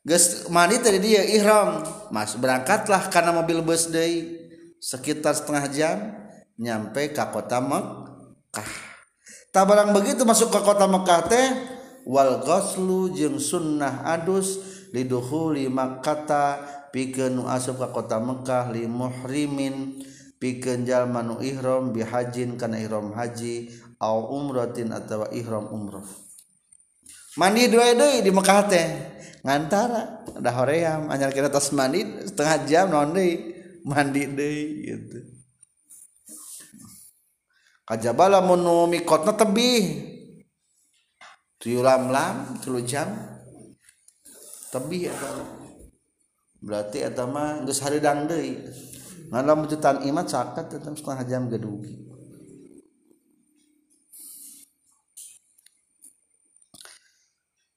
Gus 0.05 0.49
mandi 0.53 0.77
tadi 0.85 1.01
dia 1.01 1.25
ihram, 1.25 1.81
Mas 2.13 2.37
berangkatlah 2.37 3.09
karena 3.09 3.33
mobil 3.33 3.65
bus 3.65 3.89
day 3.89 4.37
sekitar 4.77 5.33
setengah 5.33 5.65
jam 5.73 5.97
nyampe 6.61 7.09
ke 7.17 7.25
kota 7.33 7.57
Mek 7.65 8.04
Mekah. 8.55 8.71
Tak 9.51 9.67
barang 9.67 9.91
begitu 9.91 10.23
masuk 10.23 10.55
ke 10.55 10.63
kota 10.63 10.87
Mekah 10.87 11.27
teh 11.27 11.47
wal 12.07 12.39
ghuslu 12.39 13.11
jeung 13.11 13.43
sunnah 13.43 14.07
adus 14.07 14.63
lidukhuli 14.95 15.67
makkata 15.67 16.63
pikeun 16.95 17.43
nu 17.43 17.51
asup 17.51 17.83
ka 17.83 17.91
kota 17.91 18.23
Mekah 18.23 18.71
li 18.71 18.87
muhrimin 18.87 20.07
pikeun 20.39 20.87
jalma 20.87 21.27
nu 21.27 21.43
ihram 21.43 21.91
bihajin 21.91 22.55
kana 22.55 22.79
ihram 22.79 23.11
haji 23.11 23.75
au 23.99 24.39
umratin 24.39 24.95
atawa 24.95 25.35
ihram 25.35 25.67
umrah. 25.75 26.07
Mandi 27.35 27.67
dua 27.67 27.91
deui 27.91 28.23
di 28.23 28.31
Mekah 28.31 28.71
teh 28.71 28.87
ngantara 29.43 30.31
da 30.39 30.51
hoream 30.55 31.11
anyar 31.11 31.35
kira 31.35 31.51
tas 31.51 31.75
mandi 31.75 32.07
setengah 32.23 32.59
jam 32.71 32.87
naon 32.95 33.19
deui? 33.19 33.51
Mandi 33.83 34.31
deui 34.31 34.63
gitu 34.87 35.34
kajabala 37.85 38.41
mun 38.45 38.61
nu 38.61 38.77
mikotna 38.89 39.33
tebih. 39.37 40.13
Tujuh 41.61 41.81
lam 41.81 42.13
lam 42.13 42.59
jam. 42.85 43.09
Tebih 44.73 45.13
eta 45.13 45.31
berarti 46.65 46.99
eta 47.05 47.25
mah 47.29 47.63
geus 47.63 47.85
hareudang 47.85 48.27
deui. 48.27 48.59
Ngan 49.31 49.45
lamun 49.45 49.71
tutan 49.71 50.03
imat 50.05 50.29
sakat 50.29 50.75
eta 50.75 50.91
setengah 50.93 51.25
jam 51.25 51.47
gedugi 51.49 52.05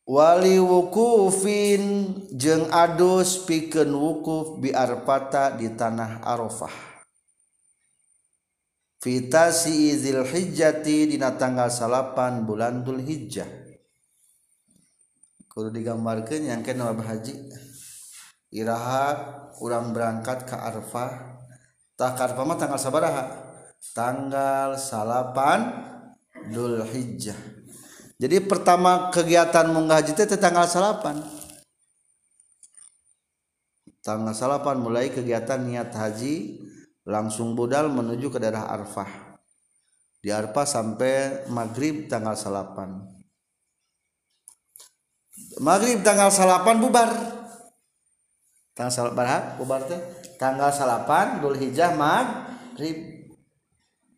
wali 0.08 0.56
wukufin 0.56 2.16
jeung 2.32 2.72
adus 2.72 3.44
pikeun 3.44 3.92
wukuf 3.92 4.56
bi 4.64 4.72
arfata 4.72 5.52
di 5.60 5.68
tanah 5.76 6.24
arafah 6.24 6.87
fitasi 9.04 9.94
izil 9.94 10.26
hijjati 10.26 11.12
dina 11.14 11.36
tanggal 11.38 11.70
salapan 11.70 12.44
bulan 12.44 12.82
dul 12.82 13.02
hijjah 13.02 13.48
kudu 15.50 15.74
digambarkeun 15.74 16.54
yang 16.54 16.62
kena 16.62 16.94
haji. 16.94 17.34
Iraha 18.54 19.06
urang 19.60 19.90
berangkat 19.92 20.46
ke 20.46 20.54
arfah. 20.54 21.42
Tak 21.98 22.16
arfah 22.16 22.46
mah 22.46 22.56
tanggal 22.62 22.78
sabaraha? 22.78 23.26
Tanggal 23.92 24.78
salapan 24.78 25.74
dul 26.54 26.86
hijjah 26.86 27.58
jadi 28.18 28.42
pertama 28.42 29.14
kegiatan 29.14 29.70
munggah 29.70 30.02
haji 30.02 30.18
itu 30.18 30.38
tanggal 30.42 30.66
salapan. 30.66 31.22
Tanggal 34.02 34.34
salapan 34.34 34.82
mulai 34.82 35.14
kegiatan 35.14 35.62
niat 35.62 35.94
haji 35.94 36.66
langsung 37.08 37.56
budal 37.56 37.88
menuju 37.88 38.28
ke 38.28 38.38
daerah 38.38 38.68
Arfah. 38.68 39.40
Di 40.20 40.28
Arfah 40.28 40.68
sampai 40.68 41.48
maghrib 41.48 42.12
tanggal 42.12 42.36
salapan. 42.36 43.00
Maghrib 45.64 46.04
tanggal 46.04 46.28
salapan 46.28 46.84
bubar. 46.84 47.10
Tanggal 48.76 48.92
salapan 48.92 49.42
bubar 49.56 49.82
teh? 49.88 50.02
Tanggal 50.36 50.70
salapan 50.76 51.40
dul 51.40 51.56
hijjah 51.56 51.96
maghrib. 51.96 53.24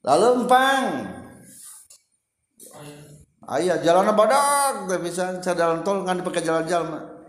Lalu 0.01 0.27
empang. 0.43 0.85
Ayah 3.49 3.77
jalan 3.85 4.09
badak 4.17 4.89
tak 4.89 5.01
bisa. 5.05 5.37
Jalan 5.45 5.85
tol 5.85 6.01
kan 6.01 6.17
dipakai 6.17 6.41
jalan 6.41 6.65
jalan 6.65 7.19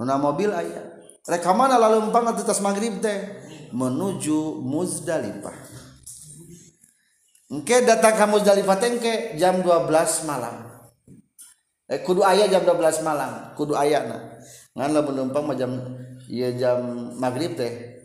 nuna 0.00 0.16
mobil 0.16 0.48
ayah 0.48 0.96
reka 1.28 1.52
mana 1.52 1.76
lalu 1.76 2.08
empang 2.08 2.24
atau 2.32 2.40
tas 2.40 2.64
maghrib 2.64 3.04
teh 3.04 3.20
menuju 3.72 4.62
Muzdalifah. 4.62 5.58
Engke 7.50 7.82
datang 7.82 8.14
ke 8.14 8.24
Muzdalifah 8.30 8.78
tengke 8.78 9.14
jam 9.34 9.58
12 9.62 10.28
malam. 10.30 10.70
Eh, 11.90 11.98
kudu 12.06 12.22
ayah 12.22 12.46
jam 12.46 12.62
12 12.62 13.02
malam. 13.02 13.50
Kudu 13.58 13.74
ayah 13.74 14.06
nah 14.06 14.22
ngan 14.70 14.94
lo 14.94 15.02
menumpang 15.02 15.50
jam 15.58 15.72
ya 16.30 16.54
jam 16.54 17.10
maghrib 17.18 17.58
teh. 17.58 17.98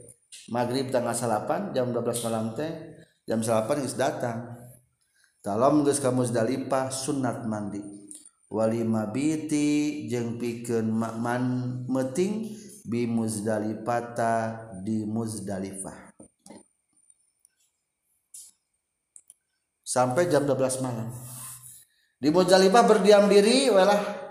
Maghrib 0.50 0.90
tanggal 0.90 1.14
salapan 1.14 1.74
jam 1.78 1.94
12 1.94 2.26
malam 2.26 2.58
teh 2.58 2.98
jam 3.30 3.42
salapan 3.46 3.86
geus 3.86 3.98
datang. 3.98 4.58
Talom 5.46 5.86
geus 5.86 6.02
ka 6.02 6.10
Muzdalifah 6.10 6.90
sunat 6.90 7.46
mandi. 7.46 7.96
Wali 8.50 8.82
mabiti 8.82 10.06
jeung 10.10 10.42
pikeun 10.42 10.90
man 10.90 11.44
meting 11.86 12.50
bi 12.86 13.10
Muzdalifata 13.10 14.70
di 14.86 15.02
Muzdalifah. 15.02 16.14
Sampai 19.82 20.30
jam 20.30 20.46
12 20.46 20.86
malam. 20.86 21.10
Di 22.22 22.30
Muzdalifah 22.30 22.84
berdiam 22.86 23.26
diri 23.26 23.74
welah. 23.74 24.22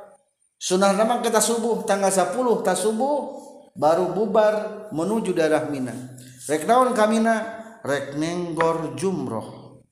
Sunah 0.54 0.94
nama 0.94 1.18
kita 1.18 1.42
subuh 1.42 1.82
tanggal 1.82 2.14
10 2.14 2.38
ta 2.62 2.78
subuh 2.78 3.42
baru 3.74 4.14
bubar 4.14 4.86
menuju 4.94 5.34
daerah 5.34 5.66
Mina. 5.66 5.92
Rek 6.46 6.70
naon 6.70 6.94
kamina 6.94 7.42
rek 7.82 8.14
nenggor 8.14 8.94
jumroh. 8.94 9.82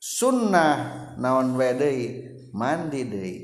Sunnah 0.00 1.12
naon 1.20 1.54
wede 1.60 1.92
mandi 2.56 3.04
deui. 3.04 3.36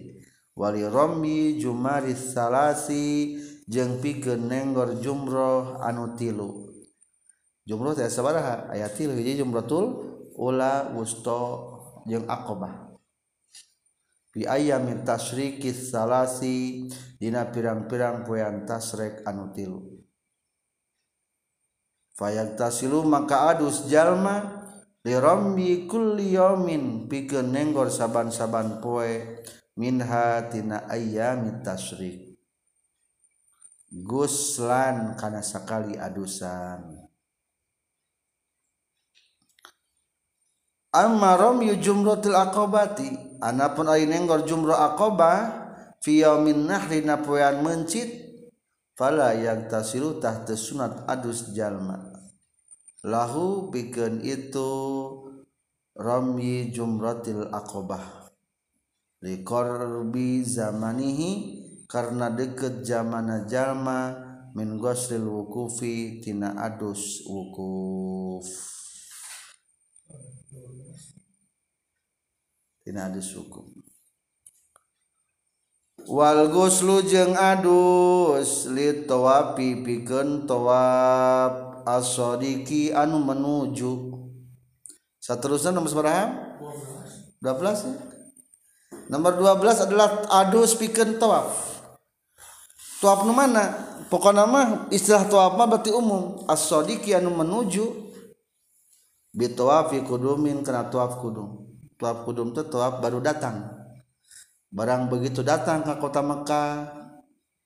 Wali 0.52 0.84
rombi 0.84 1.56
jumaris 1.56 2.36
salasi 2.36 3.40
jeung 3.68 4.02
pikeun 4.02 4.48
nenggor 4.50 4.98
jumroh 4.98 5.78
anu 5.82 6.14
tilu. 6.18 6.72
Jumroh 7.62 7.94
teh 7.94 8.10
sabaraha 8.10 8.66
aya 8.74 8.90
tilu 8.90 9.14
hiji 9.14 9.38
jumratul 9.38 10.12
ula 10.34 10.90
wusto 10.96 11.70
jeung 12.10 12.26
aqabah 12.26 12.90
bi 14.32 14.48
ayyamin 14.48 15.04
tasyriki 15.04 15.70
salasi 15.76 16.88
dina 17.20 17.52
pirang-pirang 17.52 18.24
poean 18.24 18.64
tasrek 18.64 19.22
anu 19.28 19.52
tilu. 19.54 20.02
Fayantasilu 22.16 23.04
maka 23.04 23.52
adus 23.52 23.86
jalma 23.88 24.64
lirambi 25.04 25.86
kulli 25.86 26.34
yaumin 26.34 27.06
pikeun 27.06 27.52
nenggor 27.52 27.92
saban-saban 27.92 28.82
poe 28.82 29.42
minha 29.76 30.50
tina 30.50 30.84
ayyamit 30.90 31.64
tasyrik 31.64 32.31
guslan 33.92 35.14
kana 35.20 35.44
sakali 35.44 36.00
adusan. 36.00 37.04
Amma 40.92 41.36
ramyu 41.36 41.76
jumratil 41.76 42.36
aqabati 42.36 43.40
anapun 43.40 43.88
ai 43.88 44.04
nenggor 44.08 44.44
jumrah 44.44 44.92
aqabah 44.92 45.36
fi 46.00 46.24
yaumin 46.24 46.68
nahri 46.68 47.00
napoean 47.04 47.64
mencit 47.64 48.12
fala 48.96 49.32
yang 49.36 49.68
tasilu 49.68 50.20
tahta 50.20 50.56
sunat 50.56 51.08
adus 51.08 51.52
jalma. 51.52 52.12
Lahu 53.02 53.72
bikin 53.72 54.22
itu 54.22 54.70
Romi 55.92 56.72
jumratil 56.72 57.52
akobah. 57.52 58.32
Likorbi 59.20 60.40
zamanihi 60.40 61.61
karena 61.92 62.32
deket 62.32 62.88
zamana 62.88 63.44
jalma 63.44 64.16
min 64.56 64.80
wukufi 64.80 66.24
tina 66.24 66.56
adus 66.56 67.20
wukuf. 67.28 68.48
Tina 72.80 73.12
adus 73.12 73.36
wukuf. 73.36 73.68
Wal 76.08 76.48
guslu 76.48 77.04
jeung 77.04 77.36
adus 77.36 78.72
li 78.72 79.04
tawapi 79.04 79.84
pikeun 79.84 80.48
tawaf 80.48 81.84
asodiki 81.84 82.88
anu 82.88 83.20
menuju. 83.20 84.16
Seterusnya 85.20 85.76
nomor 85.76 85.92
berapa 85.92 86.24
12 87.38 87.84
ya? 87.84 87.94
nomor 89.12 89.38
12 89.38 89.86
adalah 89.86 90.10
adus 90.42 90.74
pikeun 90.74 91.20
tawaf 91.20 91.71
tawaf 93.02 93.26
nu 93.26 93.34
mana? 93.34 93.90
Pokoknya 94.06 94.46
mah 94.46 94.86
istilah 94.94 95.26
tawaf 95.26 95.58
mah 95.58 95.66
berarti 95.66 95.90
umum. 95.90 96.46
Asodiki 96.46 97.10
anu 97.10 97.34
menuju 97.34 97.82
bitawafi 99.34 100.06
kudumin 100.06 100.62
kena 100.62 100.86
tawaf 100.86 101.18
kudum. 101.18 101.66
Tawaf 101.98 102.22
kudum 102.22 102.54
itu 102.54 102.62
tawaf 102.70 103.02
baru 103.02 103.18
datang. 103.18 103.66
Barang 104.70 105.10
begitu 105.10 105.42
datang 105.42 105.82
ke 105.82 105.98
kota 105.98 106.22
Mekah 106.22 107.02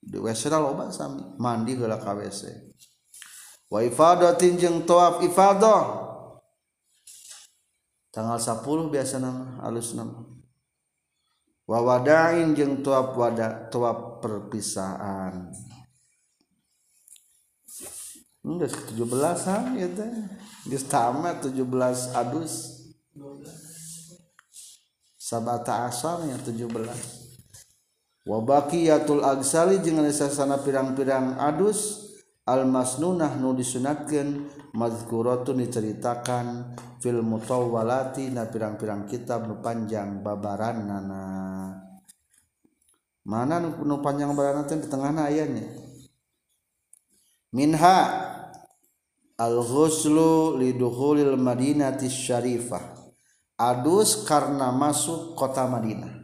di 0.01 0.17
WC 0.17 0.49
loba 0.49 0.89
sami 0.89 1.21
mandi 1.37 1.75
geula 1.75 1.99
ka 1.99 2.15
WC 2.15 2.73
wa 3.67 3.83
ifadatin 3.83 4.57
jeung 4.57 4.77
tawaf 4.83 5.21
ifadah. 5.21 6.09
Tanggal 8.07 8.41
10 8.41 8.65
biasa 8.89 9.21
nama 9.21 9.61
alus 9.61 9.93
nama 9.93 10.36
wa 11.67 11.79
wada'in 11.83 12.55
jeung 12.55 12.79
tawaf 12.81 13.13
wada 13.13 13.67
tawaf 13.67 14.23
perpisahan 14.23 15.51
Geus 18.47 18.71
17 18.95 19.11
an 19.51 19.75
ya 19.75 19.91
teh. 19.91 20.07
Geus 20.71 20.87
tamat 20.87 21.43
17 21.43 21.67
adus. 22.15 22.77
sabata 25.27 25.91
asal 25.91 26.23
yang 26.23 26.39
17 26.39 26.71
wabakiyatul 28.23 29.27
agsali 29.27 29.83
jeung 29.83 29.99
sana 30.07 30.63
pirang-pirang 30.63 31.35
adus 31.35 32.07
almasnunah 32.47 33.35
nu 33.35 33.51
disunatkeun 33.51 34.47
mazkuratun 34.71 35.59
diceritakan 35.59 36.79
fil 37.03 37.19
mutawwalati 37.19 38.31
na 38.31 38.47
pirang-pirang 38.47 39.03
kitab 39.03 39.51
nu 39.51 39.59
panjang 39.59 40.23
babaran 40.23 40.87
nana 40.87 41.23
mana 43.27 43.59
nu, 43.59 43.99
panjang 43.99 44.31
babaran 44.31 44.63
teh 44.63 44.79
di 44.79 44.87
tengahna 44.87 45.27
ayatnya 45.27 45.67
minha 47.51 47.97
al-ghuslu 49.35 50.55
lidukhulil 50.55 51.35
madinati 51.35 52.07
syarifah 52.07 52.95
adus 53.59 54.23
karena 54.23 54.71
masuk 54.71 55.35
kota 55.35 55.67
Madinah 55.67 56.17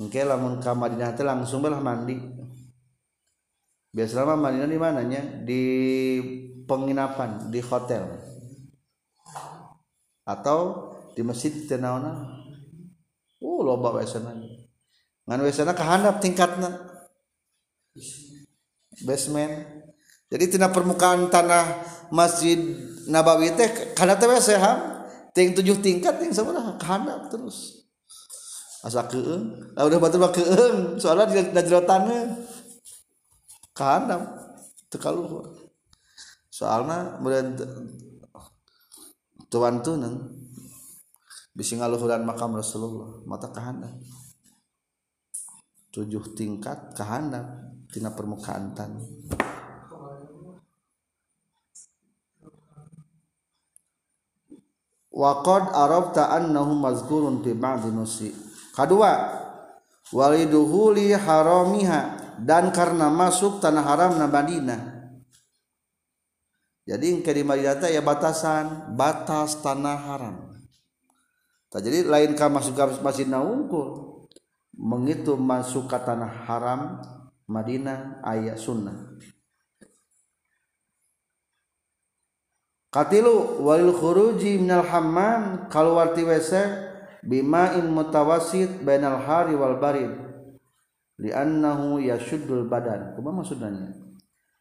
Oke, 0.00 0.22
lamun 0.22 0.62
ke 0.62 0.70
Madinah 0.70 1.12
itu 1.12 1.22
langsung 1.26 1.60
belah 1.60 1.82
mandi. 1.82 2.16
Biasanya 3.90 4.38
Madinah 4.38 4.68
di 4.70 4.78
mananya? 4.78 5.22
Di 5.44 5.62
penginapan, 6.64 7.50
di 7.50 7.58
hotel. 7.58 8.06
Atau 10.22 10.58
di 11.18 11.26
masjid 11.26 11.52
tenawana. 11.66 12.38
Uh, 13.42 13.60
loba 13.60 13.98
wesana. 13.98 14.30
Ngan 15.30 15.46
wesana 15.46 15.78
kehandap 15.78 16.18
tingkatnya. 16.18 16.74
Basement. 19.06 19.86
Jadi 20.26 20.58
tina 20.58 20.74
permukaan 20.74 21.30
tanah 21.30 21.86
Masjid 22.10 22.58
Nabawi 23.06 23.54
teh 23.54 23.94
kana 23.94 24.18
teh 24.18 24.26
sehat. 24.42 25.06
Ting 25.30 25.54
tujuh 25.54 25.78
tingkat 25.78 26.18
yang 26.18 26.34
sebenarnya 26.34 26.74
kehandap 26.82 27.30
terus. 27.30 27.80
Asa 28.80 29.04
keeng 29.04 29.76
lah 29.76 29.84
udah 29.84 30.00
batu 30.00 30.16
mah 30.16 30.32
keeng 30.32 30.96
soalnya 30.96 31.28
di 31.28 31.52
jerotannya 31.52 32.32
kehandap 33.76 34.24
tekalu 34.88 35.44
soalnya 36.48 37.20
kemudian 37.20 37.60
tuan 39.52 39.84
tuh 39.84 40.00
neng 40.00 40.32
bisa 41.52 41.76
ngaluhuran 41.76 42.24
makam 42.24 42.56
Rasulullah 42.56 43.20
mata 43.28 43.52
kehandap 43.52 43.92
tujuh 45.90 46.38
tingkat 46.38 46.94
kehandap 46.94 47.74
tina 47.90 48.14
permukaan 48.14 48.70
tanah. 48.74 49.02
Waqad 55.10 55.74
arafta 55.74 56.30
annahu 56.30 56.78
mazkurun 56.78 57.42
fi 57.42 57.50
ba'dhi 57.52 57.90
nusi. 57.90 58.30
Kedua 58.70 59.42
waliduhuli 60.14 61.12
haramiha 61.12 62.00
dan 62.40 62.70
karena 62.70 63.10
masuk 63.10 63.58
tanah 63.58 63.84
haram 63.84 64.16
na 64.16 64.30
Madinah. 64.30 64.80
Jadi 66.86 67.20
ke 67.20 67.34
di 67.34 67.42
Madinah 67.42 67.90
ya 67.90 68.00
batasan 68.00 68.94
batas 68.94 69.58
tanah 69.60 69.98
haram. 69.98 70.36
Tak 71.70 71.86
jadi 71.86 72.06
lain 72.06 72.34
ka 72.38 72.50
masuk 72.50 72.74
ke 72.78 73.02
masjid 73.02 73.26
naungkul 73.26 74.09
mengitu 74.80 75.36
masuk 75.36 75.92
ke 75.92 75.98
tanah 76.00 76.48
haram 76.48 77.04
Madinah 77.44 78.24
ayat 78.24 78.56
sunnah 78.56 79.20
Katilu 82.90 83.62
walil 83.62 83.94
khuruji 83.94 84.58
minal 84.58 84.82
hammam 84.82 85.70
keluar 85.70 86.10
ti 86.10 86.26
WC 86.26 86.58
bima'in 87.22 87.86
mutawasid 87.86 88.82
bainal 88.82 89.22
hari 89.22 89.54
wal 89.54 89.78
barid 89.78 90.10
li'annahu 91.22 92.02
yashuddul 92.02 92.66
badan. 92.66 93.14
Kumaha 93.14 93.46
maksudnya? 93.46 93.94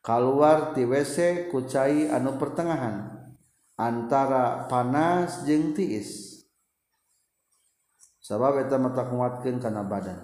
Keluar 0.06 0.78
ti 0.78 0.86
WC 0.86 1.50
kucai 1.50 2.14
anu 2.14 2.38
pertengahan 2.38 3.10
antara 3.74 4.70
panas 4.70 5.42
jeung 5.50 5.74
tiis. 5.74 6.29
Sabab 8.30 8.62
eta 8.62 8.78
mata 8.78 9.10
kuatkeun 9.10 9.58
kana 9.58 9.82
badan. 9.82 10.22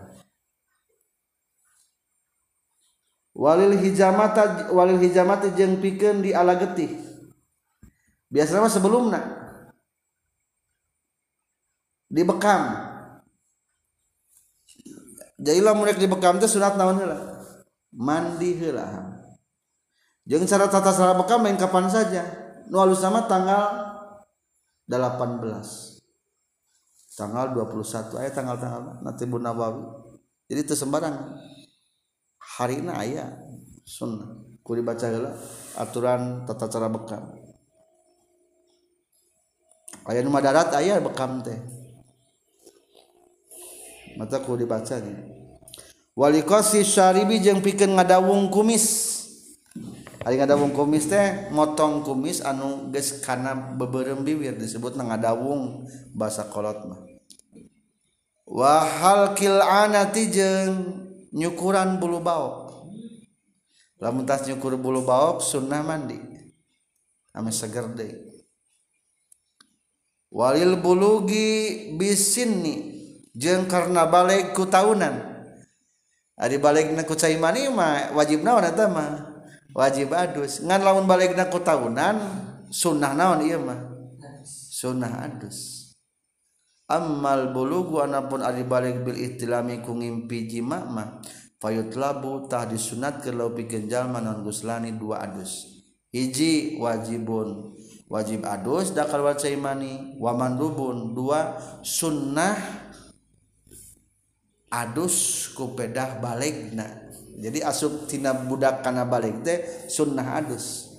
Walil 3.33 3.73
hijamata 3.81 4.69
walil 4.69 5.01
hijamata 5.01 5.49
jeung 5.57 5.81
pikeun 5.81 6.21
di 6.21 6.37
ala 6.37 6.53
getih. 6.53 7.01
Biasanya 8.29 8.69
sebelumnya 8.69 9.21
dibekam 12.05 12.93
jadi 15.35 15.59
lah 15.59 15.73
mulai 15.73 15.97
dibekam 15.97 16.37
itu 16.37 16.47
sunat 16.47 16.77
naon 16.77 17.01
heula? 17.01 17.17
Mandi 17.91 18.53
heula. 18.55 19.17
Jangan 20.29 20.47
cara 20.47 20.65
tata 20.69 20.91
cara 20.93 21.13
bekam 21.17 21.41
main 21.41 21.57
kapan 21.57 21.89
saja. 21.89 22.23
Nu 22.69 22.81
sama 22.97 23.29
tanggal 23.29 23.93
18 24.89 25.84
tanggal 27.15 27.55
21 27.55 28.19
ayat 28.19 28.33
tanggal-tanggal 28.35 28.99
Natibun 29.01 29.41
Nawawi 29.41 30.05
jadi 30.45 30.61
itu 30.61 30.77
sembarang. 30.77 31.41
Hari 32.37 32.85
ini 32.85 32.91
ayat 32.93 33.33
sunnah. 33.81 34.45
Kuli 34.65 34.81
baca 34.81 35.05
heula 35.09 35.33
aturan 35.77 36.45
tata 36.45 36.65
cara 36.69 36.89
bekam. 36.89 37.21
Aya 40.05 40.21
nu 40.21 40.29
madarat 40.29 40.73
aya 40.77 41.01
bekam 41.01 41.41
teh. 41.41 41.57
Mata 44.15 44.39
kuli 44.41 44.63
baca 44.63 44.95
nih 45.01 45.17
wali 46.15 46.39
qasi 46.47 46.87
syaribi 46.87 47.43
jeung 47.43 47.59
pikeun 47.59 47.97
ngadawung 47.97 48.47
kumis. 48.53 49.13
Ari 50.25 50.41
ngadawung 50.41 50.73
kumis 50.73 51.09
teh 51.09 51.49
motong 51.53 52.01
kumis 52.05 52.41
anu 52.41 52.89
geus 52.89 53.21
kana 53.21 53.53
beberem 53.53 54.25
bibir 54.25 54.57
disebut 54.57 54.97
ngadawung 54.97 55.85
bahasa 56.13 56.45
kolot 56.49 56.85
mah. 56.85 57.04
wahal 58.45 59.33
kil'anati 59.33 60.23
jeung 60.31 60.73
nyukuran 61.33 61.97
bulu 61.97 62.21
baok. 62.21 62.55
Lamun 63.99 64.25
tas 64.25 64.45
nyukur 64.45 64.77
bulu 64.77 65.01
baok 65.03 65.41
sunnah 65.41 65.81
mandi. 65.81 66.17
Ame 67.35 67.51
seger 67.51 67.91
deui 67.91 68.25
walil 70.35 70.75
bulugi 70.79 71.91
bisinni 71.95 72.95
jeung 73.35 73.67
karena 73.67 74.07
balik 74.07 74.51
ku 74.51 74.67
taunan. 74.67 75.35
Ari 76.35 76.59
balik 76.59 76.91
ku 77.07 77.15
cai 77.15 77.39
mani 77.39 77.71
mah 77.71 78.11
wajib 78.11 78.43
naon 78.43 78.67
eta 78.67 78.91
mah? 78.91 79.35
Wajib 79.75 80.11
adus. 80.11 80.59
Ngan 80.63 80.83
lamun 80.83 81.07
balik 81.07 81.35
ku 81.51 81.59
taunan 81.63 82.19
sunnah 82.71 83.15
naon 83.15 83.43
ieu 83.47 83.59
mah? 83.63 83.79
Sunnah 84.47 85.23
adus. 85.23 85.74
ammal 86.85 87.49
bulugu 87.49 88.01
anapun 88.01 88.45
ari 88.45 88.61
balik 88.61 89.01
bil 89.01 89.17
ihtilami 89.17 89.81
ku 89.81 89.97
ngimpi 89.97 90.45
jima 90.45 90.85
mah 90.85 91.21
fayut 91.57 91.97
labu 91.97 92.45
tah 92.45 92.69
disunat 92.69 93.25
ke 93.25 93.33
lau 93.33 93.53
pikeun 93.53 93.89
jalma 93.89 94.21
non 94.21 94.45
guslani 94.45 94.93
dua 94.93 95.25
adus. 95.25 95.81
Hiji 96.13 96.79
wajibun 96.79 97.75
wajib 98.07 98.45
adus 98.47 98.95
dakal 98.95 99.25
waca 99.25 99.49
imani 99.49 100.15
wa 100.21 100.31
mandubun 100.31 101.11
dua 101.11 101.59
sunnah 101.81 102.55
adus 104.69 105.49
ku 105.57 105.75
pedah 105.75 106.21
balikna. 106.21 107.09
Jadi 107.35 107.59
asup 107.59 108.07
tina 108.07 108.31
budak 108.31 108.79
kana 108.79 109.03
balik 109.03 109.43
teh 109.43 109.59
sunnah 109.91 110.39
adus. 110.39 110.94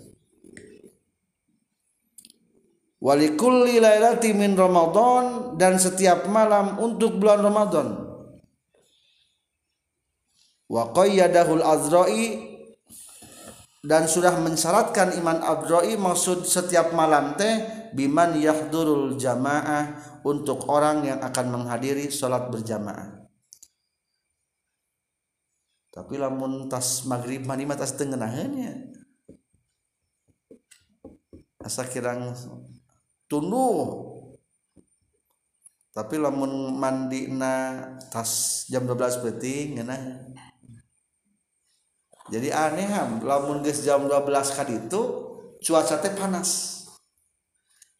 Walikulli 3.06 3.78
lailati 3.78 4.34
min 4.34 4.58
ramadan 4.58 5.54
dan 5.54 5.78
setiap 5.78 6.26
malam 6.26 6.82
untuk 6.82 7.22
bulan 7.22 7.38
ramadan. 7.38 7.88
Wa 10.66 10.90
qayyadahul 10.90 11.62
azra'i 11.62 12.58
dan 13.86 14.10
sudah 14.10 14.34
mensyaratkan 14.42 15.14
iman 15.22 15.38
abdroi 15.38 15.94
maksud 15.94 16.42
setiap 16.42 16.90
malam 16.90 17.38
teh 17.38 17.62
biman 17.94 18.34
yahdurul 18.34 19.14
jamaah 19.14 20.18
untuk 20.26 20.66
orang 20.66 21.06
yang 21.06 21.22
akan 21.22 21.54
menghadiri 21.54 22.10
sholat 22.10 22.50
berjamaah. 22.50 23.22
Tapi 25.94 26.18
lamun 26.18 26.66
tas 26.66 27.06
maghrib 27.06 27.46
mani 27.46 27.62
tas 27.70 27.94
tengenahannya 27.94 28.90
asa 31.62 31.82
kirang 31.86 32.30
tunduh 33.26 34.14
tapi 35.90 36.20
lamun 36.20 36.76
mandi 36.76 37.30
na 37.32 37.82
tas 38.12 38.64
jam 38.68 38.84
12 38.84 39.24
penting 39.24 39.80
ngeunah 39.80 40.26
jadi 42.26 42.50
aneh 42.50 42.90
lamun 43.22 43.62
geus 43.62 43.86
jam 43.86 44.10
12 44.10 44.58
kali 44.58 44.74
itu 44.82 45.02
cuaca 45.62 45.96
teh 46.02 46.12
panas. 46.14 46.82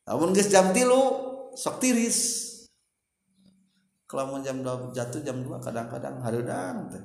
Lamun 0.07 0.35
geus 0.35 0.51
jam 0.51 0.75
tilu 0.75 1.03
sok 1.55 1.79
tiris. 1.79 2.19
Kalau 4.07 4.39
jam 4.43 4.63
2 4.63 4.95
jatuh 4.95 5.23
jam 5.23 5.43
2 5.43 5.63
kadang-kadang 5.63 6.19
harudang 6.27 6.91
teh 6.91 7.05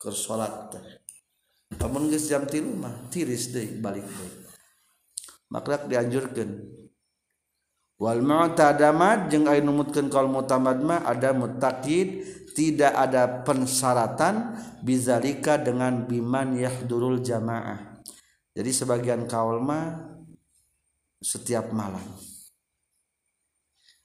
ke 0.00 0.08
salat 0.08 0.72
teh. 0.72 0.84
Lamun 1.76 2.08
geus 2.08 2.32
jam 2.32 2.48
3 2.48 2.64
mah 2.80 3.12
tiris 3.12 3.52
deui 3.52 3.76
balik 3.80 4.04
deui. 4.08 4.32
Maka 5.52 5.84
dianjurkan 5.84 6.48
wal 8.02 8.18
mu'tadamat 8.18 9.30
jeung 9.30 9.46
aya 9.46 9.62
numutkeun 9.62 10.10
kaul 10.10 10.26
mutamad 10.26 10.82
mah 10.82 11.06
ada 11.06 11.30
mutakid 11.30 12.26
tidak 12.50 12.90
ada 12.98 13.46
pensyaratan 13.46 14.58
bizalika 14.82 15.54
dengan 15.54 16.02
biman 16.02 16.58
yahdurul 16.58 17.22
jamaah. 17.22 18.02
Jadi 18.58 18.70
sebagian 18.74 19.30
kaul 19.30 19.62
mah 19.62 20.18
setiap 21.22 21.70
malam. 21.70 22.02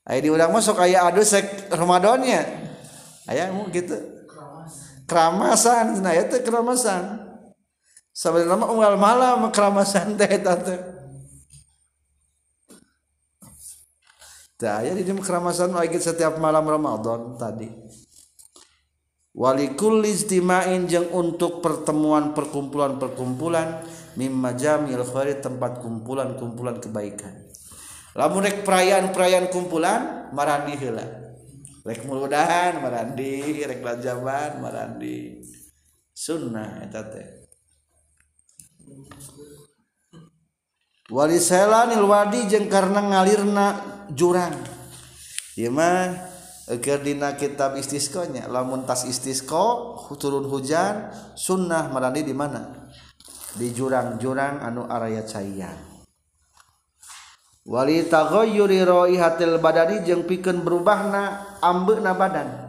Ayo 0.06 0.20
di 0.24 0.30
udang 0.30 0.54
masuk 0.54 0.78
ayah 0.86 1.10
adu 1.10 1.26
sek 1.26 1.68
Ramadannya 1.74 2.70
ayah 3.34 3.50
gitu. 3.74 3.98
Keramasan 5.10 6.06
nah 6.06 6.14
itu 6.14 6.38
keramasan 6.46 7.28
sebenarnya 8.12 8.68
unggal 8.68 8.96
malam 9.00 9.48
keramasan 9.56 10.20
teh 10.20 10.38
tante 10.44 10.97
Daya 14.58 14.98
di 14.98 15.06
keramasan 15.06 15.78
lagi 15.78 16.02
setiap 16.02 16.42
malam 16.42 16.66
Ramadan 16.66 17.38
tadi. 17.38 17.70
Walikul 19.38 20.02
istimain 20.02 20.90
jeng 20.90 21.14
untuk 21.14 21.62
pertemuan 21.62 22.34
perkumpulan-perkumpulan 22.34 23.86
mimma 24.18 24.58
jamil 24.58 25.06
khairi 25.06 25.38
tempat 25.38 25.78
kumpulan-kumpulan 25.86 26.82
kebaikan. 26.82 27.38
Lamun 28.18 28.50
rek 28.50 28.66
perayaan-perayaan 28.66 29.54
kumpulan 29.54 30.34
marandi 30.34 30.74
heula. 30.74 31.06
Rek 31.86 32.02
muludahan 32.10 32.82
marandi, 32.82 33.62
rek 33.62 33.86
lajaban 33.86 34.58
marandi. 34.58 35.38
Sunnah 36.18 36.82
eta 36.82 37.06
teh. 37.06 37.28
Wali 41.14 41.38
selanil 41.38 42.10
wadi 42.10 42.50
jeng 42.50 42.66
karena 42.74 43.06
ngalirna 43.06 43.97
jurang. 44.14 44.56
Imah 45.58 46.38
Gerdina 46.68 47.40
kitab 47.40 47.80
istisqonya 47.80 48.52
lamun 48.52 48.84
tas 48.84 49.08
istisqo 49.08 49.96
turun 50.20 50.52
hujan 50.52 51.16
sunnah 51.32 51.88
merandi 51.88 52.28
di 52.28 52.36
mana? 52.36 52.92
Di 53.56 53.72
jurang-jurang 53.72 54.60
anu 54.60 54.84
araya 54.84 55.24
caian. 55.24 55.80
Wali 57.64 58.04
taghayyuri 58.12 58.84
raihatil 58.84 59.64
badani 59.64 60.04
jeung 60.04 60.28
pikeun 60.28 60.60
berubahna 60.68 61.56
ambeuna 61.64 62.12
badan. 62.12 62.68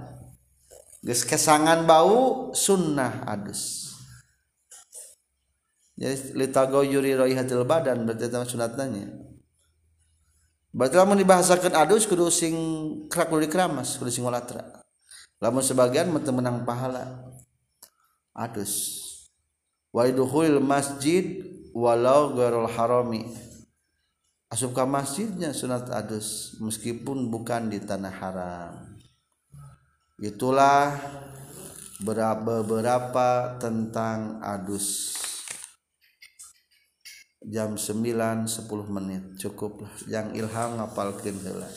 Geus 1.03 1.27
kesangan 1.27 1.83
bau 1.83 2.55
sunnah 2.55 3.27
adus. 3.27 3.91
Jadi 5.99 6.39
li 6.39 6.47
taghayyuri 6.47 7.19
raihatil 7.19 7.67
badan 7.67 8.07
berarti 8.07 8.31
sunatnya 8.47 9.27
berarti 10.79 10.95
lamun 10.95 11.19
dibahasakan 11.19 11.75
adus 11.75 12.07
kudu 12.07 12.31
sing 12.31 12.55
kerak 13.11 13.35
kudu 13.35 13.51
dikeramas 13.51 13.99
kudu 13.99 14.15
sing 14.15 14.23
walatra 14.23 14.79
lamun 15.43 15.63
sebagian 15.63 16.11
menang 16.11 16.67
pahala. 16.67 17.31
Adus. 18.35 19.03
Wa 19.91 20.07
idkhulil 20.07 20.63
masjid 20.63 21.43
walau 21.75 22.35
ghairul 22.35 22.71
harami. 22.71 23.27
Asup 24.49 24.73
masjidnya 24.89 25.53
sunat 25.53 25.93
adus 25.93 26.57
meskipun 26.63 27.29
bukan 27.29 27.69
di 27.69 27.83
tanah 27.83 28.15
haram. 28.15 28.75
Itulah 30.19 30.97
beberapa 32.03 33.59
tentang 33.61 34.41
adus 34.41 35.15
jam 37.47 37.79
9 37.79 38.51
10 38.51 38.51
menit. 38.91 39.23
Cukuplah 39.39 39.91
yang 40.11 40.35
ilham 40.35 40.79
ngapalkeun 40.83 41.39
heula. 41.47 41.69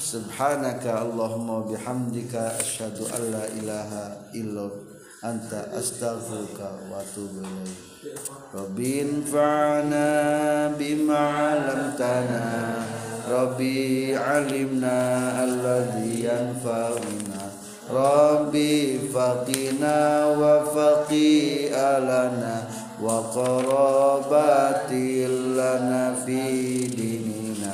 Subhanaka 0.00 1.04
Allahumma 1.04 1.66
bihamdika 1.66 2.56
asyhadu 2.56 3.04
an 3.10 3.22
la 3.34 3.44
ilaha 3.52 4.04
illa 4.32 4.70
anta 5.20 5.68
astaghfiruka 5.76 6.88
wa 6.88 6.96
atubu 6.96 7.44
ilaik 7.44 7.76
Rabbin 8.48 9.20
fa'na 9.20 10.08
bima 10.72 11.20
'allamtana. 11.20 12.44
Rabbi 13.28 14.16
'alimna 14.16 15.36
alladhi 15.44 16.24
yanfa'una. 16.24 17.42
Rabbi 17.90 19.04
faqina 19.10 20.30
wa 20.32 20.64
faqi 20.64 21.68
alana 21.74 22.79
وقرابات 23.01 24.91
لنا 25.57 26.15
في 26.25 26.41
ديننا 26.87 27.73